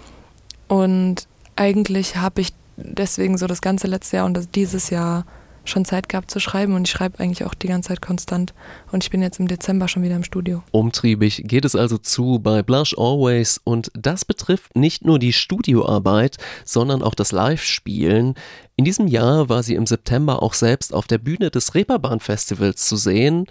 Und 0.68 1.28
eigentlich 1.56 2.18
habe 2.18 2.42
ich 2.42 2.54
deswegen 2.78 3.38
so 3.38 3.48
das 3.48 3.62
ganze 3.62 3.88
letzte 3.88 4.18
Jahr 4.18 4.26
und 4.26 4.56
dieses 4.56 4.90
Jahr 4.90 5.26
schon 5.68 5.84
Zeit 5.84 6.10
gehabt 6.10 6.30
zu 6.30 6.40
schreiben 6.40 6.76
und 6.76 6.88
ich 6.88 6.92
schreibe 6.92 7.20
eigentlich 7.20 7.44
auch 7.44 7.56
die 7.56 7.68
ganze 7.68 7.88
Zeit 7.88 8.00
konstant 8.00 8.54
und 8.92 9.04
ich 9.04 9.10
bin 9.10 9.24
jetzt 9.24 9.40
im 9.40 9.48
Dezember 9.48 9.88
schon 9.88 10.04
wieder 10.04 10.16
im 10.16 10.24
Studio. 10.24 10.62
Umtriebig 10.70 11.42
geht 11.48 11.66
es 11.66 11.76
also 11.76 11.98
zu 11.98 12.38
bei 12.38 12.62
Blush 12.62 12.96
Always 12.96 13.60
und 13.64 13.92
das 13.96 14.26
betrifft 14.26 14.76
nicht 14.76 15.06
nur 15.06 15.18
die 15.18 15.34
Studioarbeit, 15.34 16.38
sondern 16.66 17.02
auch 17.02 17.16
das 17.16 17.32
Live-Spielen. 17.32 18.36
In 18.76 18.86
diesem 18.86 19.08
Jahr 19.08 19.50
war 19.50 19.64
sie 19.64 19.74
im 19.74 19.88
September 19.88 20.44
auch 20.44 20.54
selbst 20.54 20.94
auf 20.94 21.08
der 21.08 21.18
Bühne 21.18 21.50
des 21.50 21.74
Reeperbahn 21.74 22.20
Festivals 22.20 22.86
zu 22.86 22.96
sehen 22.96 23.48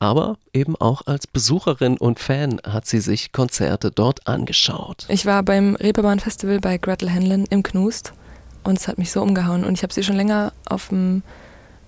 aber 0.00 0.38
eben 0.52 0.74
auch 0.76 1.02
als 1.06 1.26
Besucherin 1.26 1.96
und 1.98 2.18
Fan 2.18 2.60
hat 2.66 2.86
sie 2.86 3.00
sich 3.00 3.30
Konzerte 3.32 3.92
dort 3.92 4.26
angeschaut. 4.26 5.06
Ich 5.08 5.26
war 5.26 5.42
beim 5.42 5.76
Reeperbahn 5.76 6.18
Festival 6.18 6.58
bei 6.58 6.78
Gretel 6.78 7.12
Hanlon 7.12 7.44
im 7.50 7.62
Knust 7.62 8.12
und 8.64 8.78
es 8.78 8.88
hat 8.88 8.98
mich 8.98 9.12
so 9.12 9.22
umgehauen 9.22 9.62
und 9.62 9.74
ich 9.74 9.82
habe 9.82 9.92
sie 9.92 10.02
schon 10.02 10.16
länger 10.16 10.52
auf 10.68 10.88
dem 10.88 11.22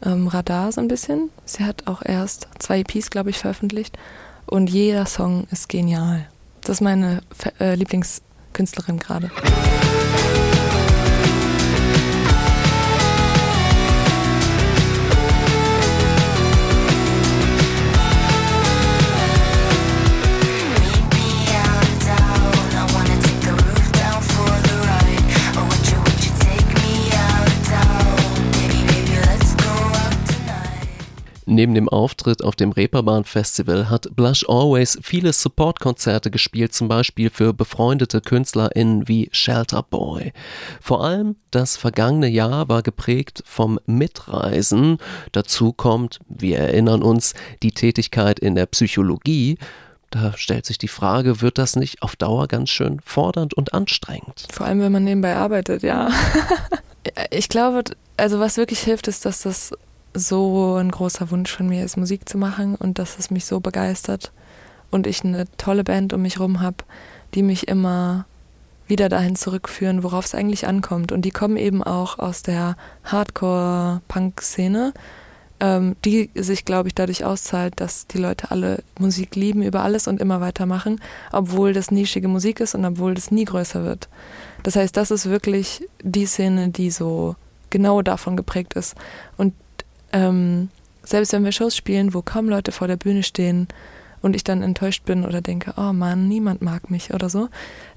ähm, 0.04 0.28
Radar 0.28 0.70
so 0.70 0.80
ein 0.80 0.88
bisschen. 0.88 1.30
Sie 1.44 1.64
hat 1.64 1.86
auch 1.86 2.02
erst 2.04 2.48
zwei 2.58 2.80
EPs, 2.80 3.10
glaube 3.10 3.30
ich, 3.30 3.38
veröffentlicht 3.38 3.98
und 4.46 4.68
jeder 4.68 5.06
Song 5.06 5.46
ist 5.50 5.68
genial. 5.68 6.28
Das 6.60 6.76
ist 6.76 6.80
meine 6.82 7.22
äh, 7.58 7.74
Lieblingskünstlerin 7.74 8.98
gerade. 8.98 9.30
Neben 31.52 31.74
dem 31.74 31.90
Auftritt 31.90 32.42
auf 32.42 32.56
dem 32.56 32.72
Reeperbahn 32.72 33.24
Festival 33.24 33.90
hat 33.90 34.16
Blush 34.16 34.48
Always 34.48 34.98
viele 35.02 35.34
Supportkonzerte 35.34 36.30
gespielt, 36.30 36.72
zum 36.72 36.88
Beispiel 36.88 37.28
für 37.28 37.52
befreundete 37.52 38.22
KünstlerInnen 38.22 39.06
wie 39.06 39.28
Shelter 39.32 39.82
Boy. 39.82 40.32
Vor 40.80 41.04
allem 41.04 41.36
das 41.50 41.76
vergangene 41.76 42.28
Jahr 42.28 42.70
war 42.70 42.82
geprägt 42.82 43.42
vom 43.44 43.78
Mitreisen. 43.84 44.96
Dazu 45.32 45.74
kommt, 45.74 46.20
wir 46.26 46.56
erinnern 46.56 47.02
uns, 47.02 47.34
die 47.62 47.72
Tätigkeit 47.72 48.38
in 48.38 48.54
der 48.54 48.64
Psychologie. 48.64 49.58
Da 50.08 50.32
stellt 50.38 50.64
sich 50.64 50.78
die 50.78 50.88
Frage, 50.88 51.42
wird 51.42 51.58
das 51.58 51.76
nicht 51.76 52.02
auf 52.02 52.16
Dauer 52.16 52.48
ganz 52.48 52.70
schön 52.70 53.00
fordernd 53.04 53.52
und 53.52 53.74
anstrengend? 53.74 54.46
Vor 54.50 54.64
allem, 54.64 54.80
wenn 54.80 54.92
man 54.92 55.04
nebenbei 55.04 55.36
arbeitet, 55.36 55.82
ja. 55.82 56.08
ich 57.30 57.50
glaube, 57.50 57.84
also 58.16 58.40
was 58.40 58.56
wirklich 58.56 58.80
hilft, 58.80 59.06
ist, 59.06 59.26
dass 59.26 59.42
das 59.42 59.72
so 60.14 60.76
ein 60.76 60.90
großer 60.90 61.30
Wunsch 61.30 61.54
von 61.54 61.68
mir 61.68 61.84
ist, 61.84 61.96
Musik 61.96 62.28
zu 62.28 62.38
machen 62.38 62.74
und 62.74 62.98
dass 62.98 63.18
es 63.18 63.30
mich 63.30 63.44
so 63.44 63.60
begeistert 63.60 64.32
und 64.90 65.06
ich 65.06 65.24
eine 65.24 65.46
tolle 65.56 65.84
Band 65.84 66.12
um 66.12 66.22
mich 66.22 66.38
rum 66.38 66.60
habe, 66.60 66.78
die 67.34 67.42
mich 67.42 67.68
immer 67.68 68.26
wieder 68.86 69.08
dahin 69.08 69.36
zurückführen, 69.36 70.02
worauf 70.02 70.26
es 70.26 70.34
eigentlich 70.34 70.66
ankommt. 70.66 71.12
Und 71.12 71.22
die 71.22 71.30
kommen 71.30 71.56
eben 71.56 71.82
auch 71.82 72.18
aus 72.18 72.42
der 72.42 72.76
Hardcore-Punk-Szene, 73.04 74.92
ähm, 75.60 75.96
die 76.04 76.28
sich, 76.34 76.64
glaube 76.64 76.88
ich, 76.88 76.94
dadurch 76.94 77.24
auszahlt, 77.24 77.74
dass 77.80 78.06
die 78.06 78.18
Leute 78.18 78.50
alle 78.50 78.82
Musik 78.98 79.34
lieben 79.34 79.62
über 79.62 79.82
alles 79.82 80.08
und 80.08 80.20
immer 80.20 80.40
weitermachen, 80.40 81.00
obwohl 81.32 81.72
das 81.72 81.90
nischige 81.90 82.28
Musik 82.28 82.60
ist 82.60 82.74
und 82.74 82.84
obwohl 82.84 83.14
das 83.14 83.30
nie 83.30 83.44
größer 83.44 83.82
wird. 83.84 84.08
Das 84.62 84.76
heißt, 84.76 84.96
das 84.96 85.10
ist 85.10 85.26
wirklich 85.26 85.88
die 86.02 86.26
Szene, 86.26 86.68
die 86.68 86.90
so 86.90 87.36
genau 87.70 88.02
davon 88.02 88.36
geprägt 88.36 88.74
ist. 88.74 88.94
Und 89.36 89.54
ähm, 90.12 90.68
selbst 91.04 91.32
wenn 91.32 91.44
wir 91.44 91.52
Shows 91.52 91.76
spielen, 91.76 92.14
wo 92.14 92.22
kaum 92.22 92.48
Leute 92.48 92.72
vor 92.72 92.86
der 92.86 92.96
Bühne 92.96 93.22
stehen 93.22 93.68
und 94.20 94.36
ich 94.36 94.44
dann 94.44 94.62
enttäuscht 94.62 95.04
bin 95.04 95.24
oder 95.24 95.40
denke, 95.40 95.74
oh 95.76 95.92
Mann, 95.92 96.28
niemand 96.28 96.62
mag 96.62 96.90
mich 96.90 97.12
oder 97.12 97.28
so, 97.28 97.48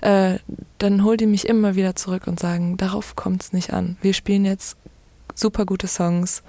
äh, 0.01 0.39
dann 0.79 1.03
holen 1.03 1.17
die 1.17 1.27
mich 1.27 1.47
immer 1.47 1.75
wieder 1.75 1.95
zurück 1.95 2.27
und 2.27 2.39
sagen, 2.39 2.77
darauf 2.77 3.15
kommt 3.15 3.43
es 3.43 3.53
nicht 3.53 3.73
an. 3.73 3.97
Wir 4.01 4.13
spielen 4.13 4.43
jetzt 4.43 4.77
super 5.35 5.65
gute 5.65 5.87
Songs 5.87 6.41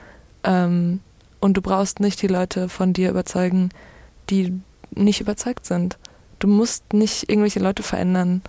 ähm, 0.45 1.01
und 1.41 1.57
du 1.57 1.63
brauchst 1.63 2.01
nicht 2.01 2.23
die 2.23 2.29
Leute 2.29 2.69
von 2.69 2.93
dir 2.93 3.11
überzeugen, 3.11 3.69
die 4.31 4.61
nicht 4.95 5.21
überzeugt 5.21 5.67
sind. 5.67 5.99
Du 6.39 6.49
musst 6.49 6.93
nicht 6.93 7.29
irgendwelche 7.29 7.61
Leute 7.61 7.83
verändern. 7.83 8.43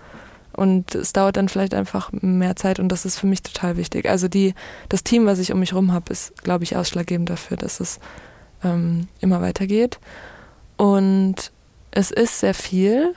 Und 0.58 0.96
es 0.96 1.14
dauert 1.14 1.38
dann 1.38 1.50
vielleicht 1.50 1.76
einfach 1.76 2.12
mehr 2.12 2.56
Zeit 2.56 2.80
und 2.80 2.90
das 2.90 3.06
ist 3.06 3.20
für 3.20 3.28
mich 3.28 3.44
total 3.44 3.78
wichtig. 3.78 4.10
Also 4.10 4.28
die, 4.28 4.56
das 4.90 5.04
Team, 5.04 5.28
was 5.28 5.38
ich 5.38 5.52
um 5.54 5.60
mich 5.60 5.72
herum 5.74 5.94
habe, 5.94 6.12
ist, 6.12 6.44
glaube 6.44 6.64
ich, 6.64 6.76
ausschlaggebend 6.76 7.30
dafür, 7.30 7.58
dass 7.58 7.80
es 7.80 8.00
ähm, 8.64 9.08
immer 9.22 9.40
weitergeht. 9.40 10.00
Und 10.76 11.52
es 11.92 12.10
ist 12.10 12.40
sehr 12.40 12.56
viel, 12.56 13.14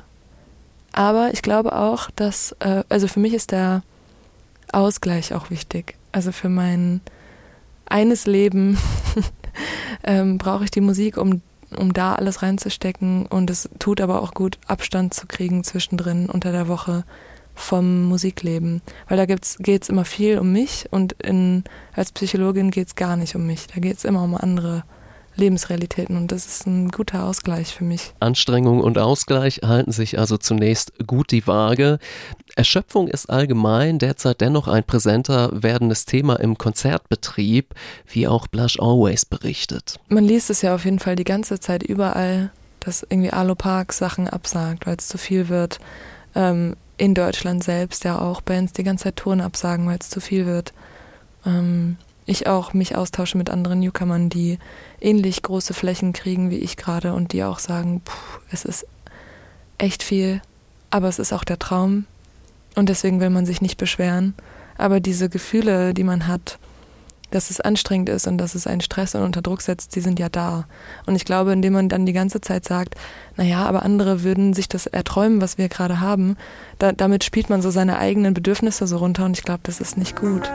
aber 0.92 1.30
ich 1.32 1.40
glaube 1.40 1.74
auch, 1.74 2.10
dass, 2.14 2.54
äh, 2.60 2.84
also 2.90 3.08
für 3.08 3.20
mich 3.20 3.32
ist 3.32 3.52
der 3.52 3.82
Ausgleich 4.70 5.32
auch 5.32 5.48
wichtig. 5.48 5.96
Also 6.12 6.32
für 6.32 6.50
mein 6.50 7.00
eines 7.86 8.26
Leben 8.26 8.76
ähm, 10.04 10.36
brauche 10.36 10.64
ich 10.64 10.70
die 10.70 10.82
Musik, 10.82 11.16
um, 11.16 11.40
um 11.74 11.94
da 11.94 12.16
alles 12.16 12.42
reinzustecken. 12.42 13.24
Und 13.24 13.48
es 13.48 13.70
tut 13.78 14.02
aber 14.02 14.22
auch 14.22 14.34
gut, 14.34 14.58
Abstand 14.66 15.14
zu 15.14 15.26
kriegen 15.26 15.64
zwischendrin 15.64 16.28
unter 16.28 16.52
der 16.52 16.68
Woche 16.68 17.04
vom 17.60 18.04
Musikleben. 18.04 18.82
Weil 19.08 19.16
da 19.16 19.26
geht 19.26 19.82
es 19.82 19.88
immer 19.88 20.04
viel 20.04 20.38
um 20.38 20.52
mich 20.52 20.86
und 20.90 21.14
in, 21.14 21.64
als 21.94 22.12
Psychologin 22.12 22.70
geht 22.70 22.88
es 22.88 22.94
gar 22.94 23.16
nicht 23.16 23.34
um 23.34 23.46
mich. 23.46 23.66
Da 23.66 23.80
geht 23.80 23.98
es 23.98 24.04
immer 24.04 24.22
um 24.22 24.34
andere 24.34 24.84
Lebensrealitäten 25.36 26.16
und 26.16 26.32
das 26.32 26.46
ist 26.46 26.66
ein 26.66 26.90
guter 26.90 27.24
Ausgleich 27.24 27.74
für 27.74 27.84
mich. 27.84 28.12
Anstrengung 28.20 28.80
und 28.80 28.98
Ausgleich 28.98 29.60
halten 29.64 29.92
sich 29.92 30.18
also 30.18 30.36
zunächst 30.36 30.92
gut 31.06 31.30
die 31.30 31.46
Waage. 31.46 31.98
Erschöpfung 32.56 33.08
ist 33.08 33.30
allgemein 33.30 33.98
derzeit 33.98 34.40
dennoch 34.40 34.68
ein 34.68 34.84
präsenter 34.84 35.50
werdendes 35.52 36.04
Thema 36.04 36.38
im 36.40 36.58
Konzertbetrieb, 36.58 37.74
wie 38.06 38.28
auch 38.28 38.48
Blush 38.48 38.78
Always 38.80 39.24
berichtet. 39.24 39.98
Man 40.08 40.24
liest 40.24 40.50
es 40.50 40.62
ja 40.62 40.74
auf 40.74 40.84
jeden 40.84 40.98
Fall 40.98 41.16
die 41.16 41.24
ganze 41.24 41.60
Zeit 41.60 41.82
überall, 41.82 42.50
dass 42.80 43.06
irgendwie 43.08 43.32
Alo 43.32 43.54
Park 43.54 43.92
Sachen 43.92 44.28
absagt, 44.28 44.86
weil 44.86 44.96
es 44.96 45.08
zu 45.08 45.18
viel 45.18 45.48
wird. 45.48 45.78
Ähm, 46.34 46.76
in 47.00 47.14
Deutschland 47.14 47.64
selbst 47.64 48.04
ja 48.04 48.18
auch 48.18 48.42
Bands 48.42 48.74
die 48.74 48.82
ganze 48.84 49.04
Zeit 49.04 49.16
Touren 49.16 49.40
absagen, 49.40 49.86
weil 49.86 49.96
es 49.98 50.10
zu 50.10 50.20
viel 50.20 50.44
wird. 50.44 50.74
Ähm, 51.46 51.96
ich 52.26 52.46
auch 52.46 52.74
mich 52.74 52.94
austausche 52.94 53.38
mit 53.38 53.48
anderen 53.48 53.80
Newcomern, 53.80 54.28
die 54.28 54.58
ähnlich 55.00 55.40
große 55.40 55.72
Flächen 55.72 56.12
kriegen 56.12 56.50
wie 56.50 56.58
ich 56.58 56.76
gerade 56.76 57.14
und 57.14 57.32
die 57.32 57.42
auch 57.42 57.58
sagen, 57.58 58.02
puh, 58.04 58.40
es 58.52 58.66
ist 58.66 58.86
echt 59.78 60.02
viel, 60.02 60.42
aber 60.90 61.08
es 61.08 61.18
ist 61.18 61.32
auch 61.32 61.42
der 61.42 61.58
Traum 61.58 62.04
und 62.76 62.90
deswegen 62.90 63.18
will 63.18 63.30
man 63.30 63.46
sich 63.46 63.62
nicht 63.62 63.78
beschweren. 63.78 64.34
Aber 64.76 65.00
diese 65.00 65.30
Gefühle, 65.30 65.94
die 65.94 66.04
man 66.04 66.26
hat, 66.26 66.58
dass 67.30 67.50
es 67.50 67.60
anstrengend 67.60 68.08
ist 68.08 68.26
und 68.26 68.38
dass 68.38 68.54
es 68.54 68.66
einen 68.66 68.80
Stress 68.80 69.14
und 69.14 69.22
unter 69.22 69.42
Druck 69.42 69.62
setzt, 69.62 69.94
die 69.96 70.00
sind 70.00 70.18
ja 70.18 70.28
da. 70.28 70.66
Und 71.06 71.16
ich 71.16 71.24
glaube, 71.24 71.52
indem 71.52 71.74
man 71.74 71.88
dann 71.88 72.06
die 72.06 72.12
ganze 72.12 72.40
Zeit 72.40 72.64
sagt, 72.64 72.94
naja, 73.36 73.64
aber 73.64 73.82
andere 73.82 74.22
würden 74.22 74.54
sich 74.54 74.68
das 74.68 74.86
erträumen, 74.86 75.40
was 75.40 75.58
wir 75.58 75.68
gerade 75.68 76.00
haben, 76.00 76.36
da, 76.78 76.92
damit 76.92 77.24
spielt 77.24 77.50
man 77.50 77.62
so 77.62 77.70
seine 77.70 77.98
eigenen 77.98 78.34
Bedürfnisse 78.34 78.86
so 78.86 78.98
runter 78.98 79.24
und 79.24 79.38
ich 79.38 79.44
glaube, 79.44 79.60
das 79.62 79.80
ist 79.80 79.96
nicht 79.96 80.16
gut. 80.16 80.50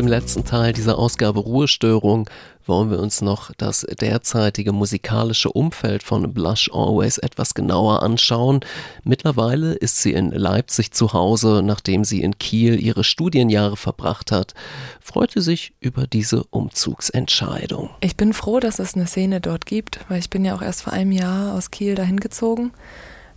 Im 0.00 0.08
letzten 0.08 0.46
Teil 0.46 0.72
dieser 0.72 0.98
Ausgabe 0.98 1.40
Ruhestörung 1.40 2.28
wollen 2.64 2.90
wir 2.90 3.00
uns 3.00 3.20
noch 3.20 3.52
das 3.58 3.82
derzeitige 3.82 4.72
musikalische 4.72 5.52
Umfeld 5.52 6.02
von 6.02 6.32
Blush 6.32 6.70
Always 6.72 7.18
etwas 7.18 7.52
genauer 7.52 8.02
anschauen. 8.02 8.60
Mittlerweile 9.04 9.74
ist 9.74 10.00
sie 10.00 10.14
in 10.14 10.30
Leipzig 10.30 10.92
zu 10.92 11.12
Hause, 11.12 11.60
nachdem 11.62 12.04
sie 12.04 12.22
in 12.22 12.38
Kiel 12.38 12.80
ihre 12.80 13.04
Studienjahre 13.04 13.76
verbracht 13.76 14.32
hat, 14.32 14.54
freut 15.00 15.32
sie 15.32 15.42
sich 15.42 15.74
über 15.80 16.06
diese 16.06 16.44
Umzugsentscheidung. 16.44 17.90
Ich 18.00 18.16
bin 18.16 18.32
froh, 18.32 18.58
dass 18.58 18.78
es 18.78 18.94
eine 18.94 19.06
Szene 19.06 19.42
dort 19.42 19.66
gibt, 19.66 20.00
weil 20.08 20.18
ich 20.18 20.30
bin 20.30 20.46
ja 20.46 20.54
auch 20.54 20.62
erst 20.62 20.80
vor 20.82 20.94
einem 20.94 21.12
Jahr 21.12 21.54
aus 21.54 21.70
Kiel 21.70 21.94
dahin 21.94 22.20
gezogen. 22.20 22.72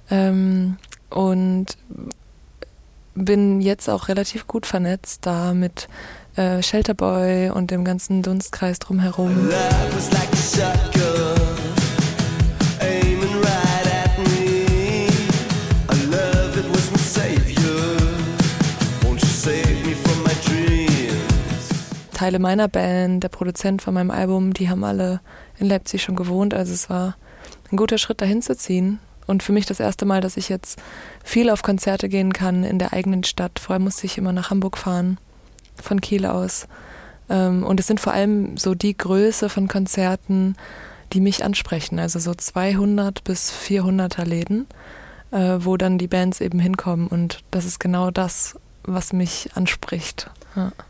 Ähm, 0.10 0.78
und 1.10 1.78
bin 3.16 3.62
jetzt 3.62 3.90
auch 3.90 4.08
relativ 4.08 4.48
gut 4.48 4.66
vernetzt 4.66 5.26
da 5.26 5.54
mit 5.54 5.88
äh, 6.36 6.64
Shelterboy 6.64 7.52
und 7.52 7.72
dem 7.72 7.84
ganzen 7.86 8.22
Dunstkreis 8.22 8.80
drumherum. 8.80 9.50
Teile 22.14 22.40
meiner 22.40 22.70
Band, 22.70 23.24
der 23.24 23.30
Produzent 23.30 23.82
von 23.82 23.94
meinem 23.94 24.10
Album, 24.10 24.54
die 24.54 24.70
haben 24.70 24.84
alle 24.84 25.20
in 25.60 25.68
Leipzig 25.68 26.04
schon 26.04 26.16
gewohnt. 26.16 26.54
Also 26.54 26.74
es 26.74 26.90
war 26.90 27.18
ein 27.72 27.76
guter 27.76 27.98
Schritt 27.98 28.22
dahin 28.22 28.42
zu 28.42 28.56
ziehen. 28.56 29.00
Und 29.28 29.44
für 29.44 29.52
mich 29.52 29.66
das 29.66 29.80
erste 29.80 30.06
Mal, 30.06 30.22
dass 30.22 30.38
ich 30.38 30.50
jetzt 30.50 30.82
viel 31.24 31.50
auf 31.50 31.64
Konzerte 31.64 32.10
gehen 32.10 32.34
kann 32.34 32.64
in 32.64 32.80
der 32.80 32.94
eigenen 32.94 33.24
Stadt. 33.24 33.60
Vorher 33.60 33.80
musste 33.80 34.06
ich 34.06 34.18
immer 34.18 34.34
nach 34.34 34.50
Hamburg 34.50 34.78
fahren 34.78 35.18
von 35.82 36.02
Kiel 36.02 36.26
aus. 36.26 36.68
Ähm, 37.30 37.64
und 37.64 37.80
es 37.80 37.88
sind 37.88 38.00
vor 38.00 38.14
allem 38.14 38.58
so 38.58 38.76
die 38.76 38.98
Größe 38.98 39.50
von 39.50 39.68
Konzerten, 39.68 40.56
die 41.14 41.22
mich 41.22 41.44
ansprechen. 41.44 42.00
Also 42.00 42.20
so 42.20 42.34
200 42.34 43.24
bis 43.24 43.52
400er 43.52 44.26
Läden, 44.26 44.68
äh, 45.32 45.58
wo 45.60 45.78
dann 45.78 45.98
die 45.98 46.08
Bands 46.08 46.42
eben 46.42 46.60
hinkommen. 46.60 47.08
Und 47.08 47.44
das 47.52 47.66
ist 47.66 47.80
genau 47.80 48.12
das, 48.12 48.56
was 48.84 49.14
mich 49.14 49.50
anspricht. 49.56 50.30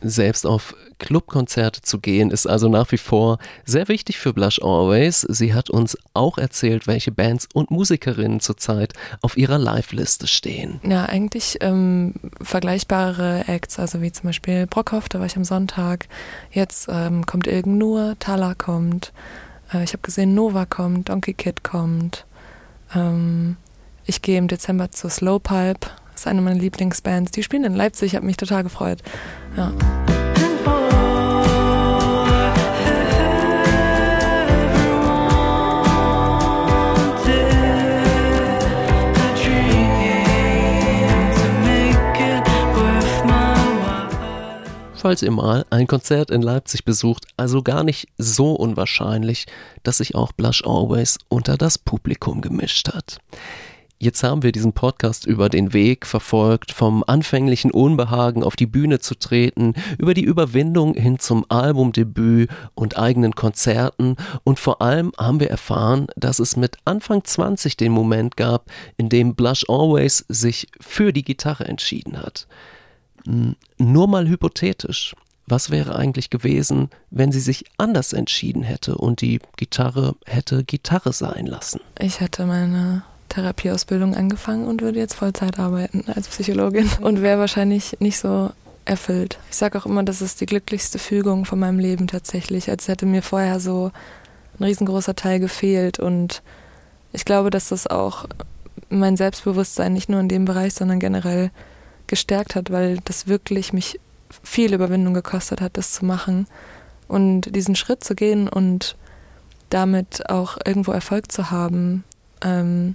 Selbst 0.01 0.45
auf 0.45 0.75
Clubkonzerte 0.99 1.81
zu 1.81 1.99
gehen, 1.99 2.31
ist 2.31 2.47
also 2.47 2.69
nach 2.69 2.91
wie 2.91 2.97
vor 2.97 3.37
sehr 3.65 3.87
wichtig 3.87 4.17
für 4.19 4.33
Blush 4.33 4.59
Always. 4.61 5.21
Sie 5.21 5.53
hat 5.53 5.69
uns 5.69 5.97
auch 6.13 6.37
erzählt, 6.37 6.87
welche 6.87 7.11
Bands 7.11 7.47
und 7.53 7.71
Musikerinnen 7.71 8.39
zurzeit 8.39 8.93
auf 9.21 9.37
ihrer 9.37 9.57
Live-Liste 9.57 10.27
stehen. 10.27 10.79
Ja, 10.83 11.05
eigentlich 11.05 11.57
ähm, 11.61 12.13
vergleichbare 12.41 13.45
Acts, 13.47 13.79
also 13.79 14.01
wie 14.01 14.11
zum 14.11 14.29
Beispiel 14.29 14.67
Brockhoff, 14.67 15.09
da 15.09 15.19
war 15.19 15.25
ich 15.25 15.37
am 15.37 15.43
Sonntag. 15.43 16.07
Jetzt 16.51 16.87
ähm, 16.89 17.25
kommt 17.25 17.47
Ilgen 17.47 17.77
Nur, 17.77 18.15
Tala 18.19 18.53
kommt. 18.55 19.11
Äh, 19.73 19.83
ich 19.83 19.93
habe 19.93 20.01
gesehen, 20.03 20.33
Nova 20.33 20.65
kommt, 20.65 21.09
Donkey 21.09 21.33
Kid 21.33 21.63
kommt. 21.63 22.25
Ähm, 22.95 23.57
ich 24.05 24.21
gehe 24.21 24.37
im 24.37 24.47
Dezember 24.47 24.91
zur 24.91 25.09
Slow 25.09 25.39
Pipe 25.39 25.89
ist 26.23 26.27
eine 26.27 26.41
meiner 26.41 26.59
Lieblingsbands. 26.59 27.31
Die 27.31 27.43
spielen 27.43 27.65
in 27.65 27.75
Leipzig, 27.75 28.15
habe 28.15 28.25
mich 28.25 28.37
total 28.37 28.63
gefreut. 28.63 28.99
Ja. 29.57 29.73
falls 44.95 45.21
ihr 45.21 45.31
mal 45.31 45.65
ein 45.69 45.85
Konzert 45.85 46.31
in 46.31 46.41
Leipzig 46.41 46.85
besucht, 46.85 47.25
also 47.35 47.61
gar 47.61 47.83
nicht 47.83 48.07
so 48.17 48.53
unwahrscheinlich, 48.53 49.47
dass 49.83 49.97
sich 49.97 50.15
auch 50.15 50.31
Blush 50.31 50.63
Always 50.65 51.17
unter 51.27 51.57
das 51.57 51.77
Publikum 51.77 52.39
gemischt 52.39 52.87
hat. 52.93 53.17
Jetzt 54.03 54.21
haben 54.21 54.43
wir 54.43 54.51
diesen 54.51 54.73
Podcast 54.73 55.25
über 55.25 55.47
den 55.47 55.71
Weg 55.71 56.05
verfolgt, 56.05 56.73
vom 56.73 57.05
anfänglichen 57.07 57.71
Unbehagen 57.71 58.43
auf 58.43 58.57
die 58.57 58.65
Bühne 58.65 58.99
zu 58.99 59.15
treten, 59.15 59.75
über 59.97 60.13
die 60.13 60.25
Überwindung 60.25 60.93
hin 60.95 61.19
zum 61.19 61.45
Albumdebüt 61.47 62.49
und 62.75 62.97
eigenen 62.97 63.33
Konzerten 63.33 64.17
und 64.43 64.59
vor 64.59 64.81
allem 64.81 65.13
haben 65.17 65.39
wir 65.39 65.49
erfahren, 65.49 66.07
dass 66.17 66.39
es 66.39 66.57
mit 66.57 66.75
Anfang 66.83 67.23
20 67.23 67.77
den 67.77 67.93
Moment 67.93 68.35
gab, 68.35 68.69
in 68.97 69.07
dem 69.07 69.35
Blush 69.35 69.63
Always 69.69 70.25
sich 70.27 70.67
für 70.81 71.13
die 71.13 71.23
Gitarre 71.23 71.63
entschieden 71.63 72.21
hat. 72.21 72.45
Nur 73.77 74.07
mal 74.09 74.27
hypothetisch. 74.27 75.15
Was 75.47 75.69
wäre 75.69 75.95
eigentlich 75.95 76.29
gewesen, 76.29 76.89
wenn 77.09 77.31
sie 77.31 77.39
sich 77.39 77.63
anders 77.77 78.11
entschieden 78.11 78.63
hätte 78.63 78.95
und 78.95 79.21
die 79.21 79.39
Gitarre 79.55 80.15
hätte 80.25 80.65
Gitarre 80.65 81.13
sein 81.13 81.45
lassen? 81.45 81.79
Ich 81.99 82.19
hätte 82.19 82.45
meine 82.45 83.03
Therapieausbildung 83.33 84.15
angefangen 84.15 84.67
und 84.67 84.81
würde 84.81 84.99
jetzt 84.99 85.15
Vollzeit 85.15 85.59
arbeiten 85.59 86.05
als 86.13 86.27
Psychologin 86.27 86.89
und 87.01 87.21
wäre 87.21 87.39
wahrscheinlich 87.39 87.97
nicht 87.99 88.19
so 88.19 88.51
erfüllt. 88.85 89.39
Ich 89.49 89.55
sage 89.55 89.77
auch 89.77 89.85
immer, 89.85 90.03
das 90.03 90.21
ist 90.21 90.41
die 90.41 90.45
glücklichste 90.45 90.99
Fügung 90.99 91.45
von 91.45 91.59
meinem 91.59 91.79
Leben 91.79 92.07
tatsächlich, 92.07 92.69
als 92.69 92.87
hätte 92.87 93.05
mir 93.05 93.21
vorher 93.21 93.59
so 93.59 93.91
ein 94.59 94.65
riesengroßer 94.65 95.15
Teil 95.15 95.39
gefehlt 95.39 95.99
und 95.99 96.43
ich 97.11 97.25
glaube, 97.25 97.49
dass 97.49 97.69
das 97.69 97.87
auch 97.87 98.25
mein 98.89 99.17
Selbstbewusstsein 99.17 99.93
nicht 99.93 100.09
nur 100.09 100.19
in 100.19 100.29
dem 100.29 100.45
Bereich, 100.45 100.73
sondern 100.73 100.99
generell 100.99 101.49
gestärkt 102.07 102.55
hat, 102.55 102.71
weil 102.71 102.99
das 103.05 103.27
wirklich 103.27 103.73
mich 103.73 103.99
viel 104.43 104.73
Überwindung 104.73 105.13
gekostet 105.13 105.61
hat, 105.61 105.77
das 105.77 105.93
zu 105.93 106.05
machen 106.05 106.47
und 107.07 107.55
diesen 107.55 107.75
Schritt 107.75 108.03
zu 108.03 108.15
gehen 108.15 108.47
und 108.47 108.95
damit 109.69 110.29
auch 110.29 110.57
irgendwo 110.65 110.91
Erfolg 110.91 111.31
zu 111.31 111.49
haben, 111.49 112.03
ähm, 112.43 112.93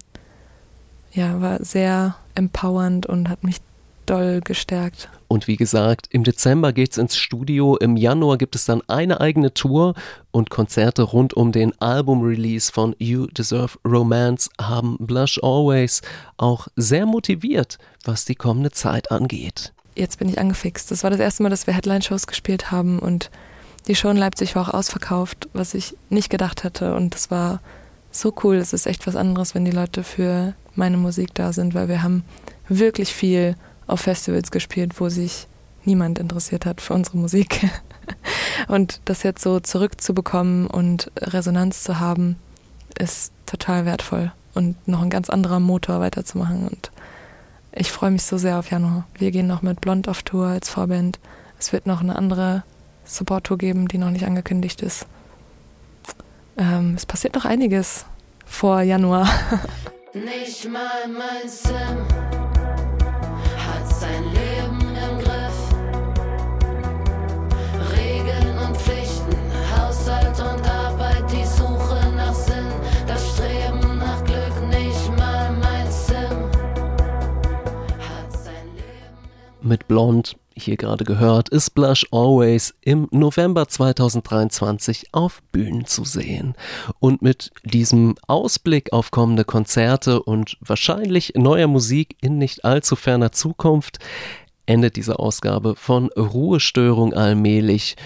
ja, 1.12 1.40
war 1.40 1.64
sehr 1.64 2.16
empowernd 2.34 3.06
und 3.06 3.28
hat 3.28 3.44
mich 3.44 3.56
doll 4.08 4.40
gestärkt. 4.40 5.08
Und 5.28 5.46
wie 5.46 5.56
gesagt, 5.56 6.06
im 6.10 6.24
Dezember 6.24 6.72
geht's 6.72 6.96
ins 6.96 7.16
Studio, 7.16 7.76
im 7.76 7.96
Januar 7.98 8.38
gibt 8.38 8.54
es 8.54 8.64
dann 8.64 8.82
eine 8.88 9.20
eigene 9.20 9.52
Tour 9.52 9.94
und 10.30 10.48
Konzerte 10.48 11.02
rund 11.02 11.34
um 11.34 11.52
den 11.52 11.78
Album-Release 11.80 12.72
von 12.72 12.96
You 12.98 13.26
Deserve 13.26 13.78
Romance 13.84 14.48
haben 14.58 14.96
Blush 14.98 15.38
Always 15.42 16.00
auch 16.38 16.68
sehr 16.76 17.04
motiviert, 17.04 17.78
was 18.04 18.24
die 18.24 18.34
kommende 18.34 18.70
Zeit 18.70 19.10
angeht. 19.10 19.74
Jetzt 19.94 20.18
bin 20.18 20.28
ich 20.28 20.38
angefixt. 20.38 20.90
Das 20.90 21.02
war 21.02 21.10
das 21.10 21.20
erste 21.20 21.42
Mal, 21.42 21.50
dass 21.50 21.66
wir 21.66 21.74
Headline-Shows 21.74 22.26
gespielt 22.26 22.70
haben 22.70 22.98
und 22.98 23.30
die 23.86 23.94
Show 23.94 24.08
in 24.08 24.16
Leipzig 24.16 24.56
war 24.56 24.68
auch 24.68 24.74
ausverkauft, 24.74 25.48
was 25.52 25.74
ich 25.74 25.94
nicht 26.08 26.30
gedacht 26.30 26.64
hätte 26.64 26.94
und 26.94 27.14
das 27.14 27.30
war 27.30 27.60
so 28.10 28.32
cool. 28.42 28.56
Es 28.56 28.72
ist 28.72 28.86
echt 28.86 29.06
was 29.06 29.16
anderes, 29.16 29.54
wenn 29.54 29.66
die 29.66 29.70
Leute 29.70 30.02
für 30.04 30.54
meine 30.78 30.96
Musik 30.96 31.34
da 31.34 31.52
sind, 31.52 31.74
weil 31.74 31.88
wir 31.88 32.02
haben 32.02 32.24
wirklich 32.68 33.12
viel 33.12 33.56
auf 33.86 34.00
Festivals 34.00 34.50
gespielt, 34.50 35.00
wo 35.00 35.08
sich 35.08 35.46
niemand 35.84 36.18
interessiert 36.18 36.66
hat 36.66 36.80
für 36.80 36.94
unsere 36.94 37.18
Musik. 37.18 37.68
Und 38.68 39.00
das 39.04 39.22
jetzt 39.22 39.42
so 39.42 39.60
zurückzubekommen 39.60 40.66
und 40.66 41.12
Resonanz 41.16 41.82
zu 41.82 42.00
haben, 42.00 42.36
ist 42.98 43.32
total 43.46 43.84
wertvoll 43.86 44.32
und 44.54 44.88
noch 44.88 45.02
ein 45.02 45.10
ganz 45.10 45.30
anderer 45.30 45.60
Motor 45.60 46.00
weiterzumachen. 46.00 46.66
Und 46.66 46.90
ich 47.72 47.92
freue 47.92 48.10
mich 48.10 48.24
so 48.24 48.36
sehr 48.38 48.58
auf 48.58 48.70
Januar. 48.70 49.06
Wir 49.14 49.30
gehen 49.30 49.46
noch 49.46 49.62
mit 49.62 49.80
Blond 49.80 50.08
auf 50.08 50.22
Tour 50.22 50.46
als 50.46 50.68
Vorband. 50.68 51.20
Es 51.58 51.72
wird 51.72 51.86
noch 51.86 52.00
eine 52.00 52.16
andere 52.16 52.64
Support-Tour 53.04 53.58
geben, 53.58 53.88
die 53.88 53.98
noch 53.98 54.10
nicht 54.10 54.26
angekündigt 54.26 54.82
ist. 54.82 55.06
Ähm, 56.56 56.94
es 56.96 57.06
passiert 57.06 57.34
noch 57.34 57.44
einiges 57.44 58.04
vor 58.44 58.82
Januar. 58.82 59.28
Nicht 60.14 60.68
mal 60.68 61.06
mein 61.08 61.48
Sim 61.48 62.06
sein 64.00 64.24
Leben 64.24 64.80
im 64.96 65.18
Griff. 65.18 65.58
Regeln 67.96 68.58
und 68.58 68.76
Pflichten, 68.76 69.36
Haushalt 69.76 70.38
und 70.38 70.68
Arbeit, 70.68 71.24
die 71.30 71.44
Suche 71.44 72.00
nach 72.16 72.34
Sinn, 72.34 72.68
das 73.06 73.34
Streben 73.34 73.98
nach 73.98 74.22
Glück, 74.24 74.68
nicht 74.68 75.16
mal 75.16 75.50
mein 75.50 75.90
Sim. 75.90 76.38
Hat 78.08 78.32
sein 78.32 78.66
Leben 78.76 79.68
Mit 79.68 79.86
Blond 79.88 80.36
hier 80.62 80.76
gerade 80.76 81.04
gehört, 81.04 81.48
ist 81.48 81.70
Blush 81.70 82.06
Always 82.10 82.74
im 82.80 83.08
November 83.10 83.68
2023 83.68 85.08
auf 85.12 85.42
Bühnen 85.52 85.86
zu 85.86 86.04
sehen. 86.04 86.54
Und 86.98 87.22
mit 87.22 87.50
diesem 87.64 88.14
Ausblick 88.26 88.92
auf 88.92 89.10
kommende 89.10 89.44
Konzerte 89.44 90.22
und 90.22 90.56
wahrscheinlich 90.60 91.32
neuer 91.36 91.68
Musik 91.68 92.16
in 92.20 92.38
nicht 92.38 92.64
allzu 92.64 92.96
ferner 92.96 93.32
Zukunft 93.32 93.98
endet 94.66 94.96
diese 94.96 95.18
Ausgabe 95.18 95.76
von 95.76 96.10
Ruhestörung 96.10 97.14
allmählich. 97.14 97.96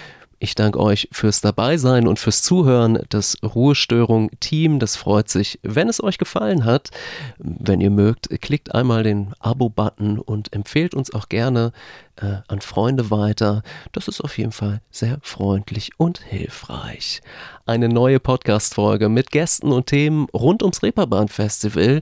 Ich 0.42 0.56
danke 0.56 0.80
euch 0.80 1.06
fürs 1.12 1.40
Dabeisein 1.40 2.08
und 2.08 2.18
fürs 2.18 2.42
Zuhören. 2.42 2.98
Das 3.10 3.36
Ruhestörung-Team, 3.44 4.80
das 4.80 4.96
freut 4.96 5.28
sich, 5.28 5.60
wenn 5.62 5.88
es 5.88 6.02
euch 6.02 6.18
gefallen 6.18 6.64
hat. 6.64 6.90
Wenn 7.38 7.80
ihr 7.80 7.90
mögt, 7.90 8.28
klickt 8.42 8.74
einmal 8.74 9.04
den 9.04 9.34
Abo-Button 9.38 10.18
und 10.18 10.52
empfehlt 10.52 10.96
uns 10.96 11.14
auch 11.14 11.28
gerne 11.28 11.70
äh, 12.16 12.38
an 12.48 12.60
Freunde 12.60 13.12
weiter. 13.12 13.62
Das 13.92 14.08
ist 14.08 14.20
auf 14.20 14.36
jeden 14.36 14.50
Fall 14.50 14.80
sehr 14.90 15.18
freundlich 15.22 15.92
und 15.96 16.18
hilfreich. 16.18 17.20
Eine 17.64 17.88
neue 17.88 18.18
Podcast-Folge 18.18 19.08
mit 19.08 19.30
Gästen 19.30 19.70
und 19.70 19.86
Themen 19.86 20.26
rund 20.34 20.64
ums 20.64 20.82
Reeperbahn-Festival 20.82 22.00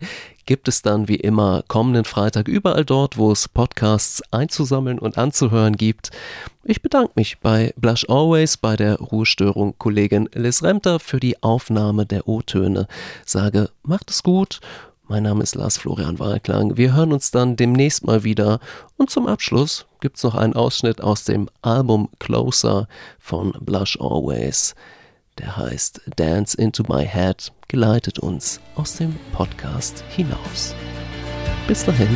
gibt 0.50 0.66
es 0.66 0.82
dann 0.82 1.06
wie 1.06 1.14
immer 1.14 1.62
kommenden 1.68 2.04
Freitag 2.04 2.48
überall 2.48 2.84
dort, 2.84 3.16
wo 3.16 3.30
es 3.30 3.46
Podcasts 3.46 4.20
einzusammeln 4.32 4.98
und 4.98 5.16
anzuhören 5.16 5.76
gibt. 5.76 6.10
Ich 6.64 6.82
bedanke 6.82 7.12
mich 7.14 7.38
bei 7.38 7.72
Blush 7.76 8.04
Always, 8.08 8.56
bei 8.56 8.74
der 8.74 8.96
Ruhestörung 8.96 9.78
Kollegin 9.78 10.28
Liz 10.34 10.64
Remter 10.64 10.98
für 10.98 11.20
die 11.20 11.40
Aufnahme 11.40 12.04
der 12.04 12.26
O-Töne. 12.26 12.88
Sage, 13.24 13.70
macht 13.84 14.10
es 14.10 14.24
gut. 14.24 14.58
Mein 15.06 15.22
Name 15.22 15.44
ist 15.44 15.54
Lars 15.54 15.78
Florian 15.78 16.18
Wahlklang. 16.18 16.76
Wir 16.76 16.96
hören 16.96 17.12
uns 17.12 17.30
dann 17.30 17.54
demnächst 17.54 18.04
mal 18.04 18.24
wieder. 18.24 18.58
Und 18.96 19.08
zum 19.08 19.28
Abschluss 19.28 19.86
gibt 20.00 20.16
es 20.16 20.24
noch 20.24 20.34
einen 20.34 20.54
Ausschnitt 20.54 21.00
aus 21.00 21.22
dem 21.22 21.48
Album 21.62 22.08
Closer 22.18 22.88
von 23.20 23.52
Blush 23.60 23.96
Always. 24.00 24.74
Der 25.40 25.56
heißt 25.56 26.02
Dance 26.16 26.54
into 26.60 26.84
My 26.86 27.06
Head 27.06 27.50
geleitet 27.68 28.18
uns 28.18 28.60
aus 28.74 28.96
dem 28.96 29.16
Podcast 29.32 30.04
hinaus. 30.10 30.74
Bis 31.66 31.84
dahin. 31.84 32.08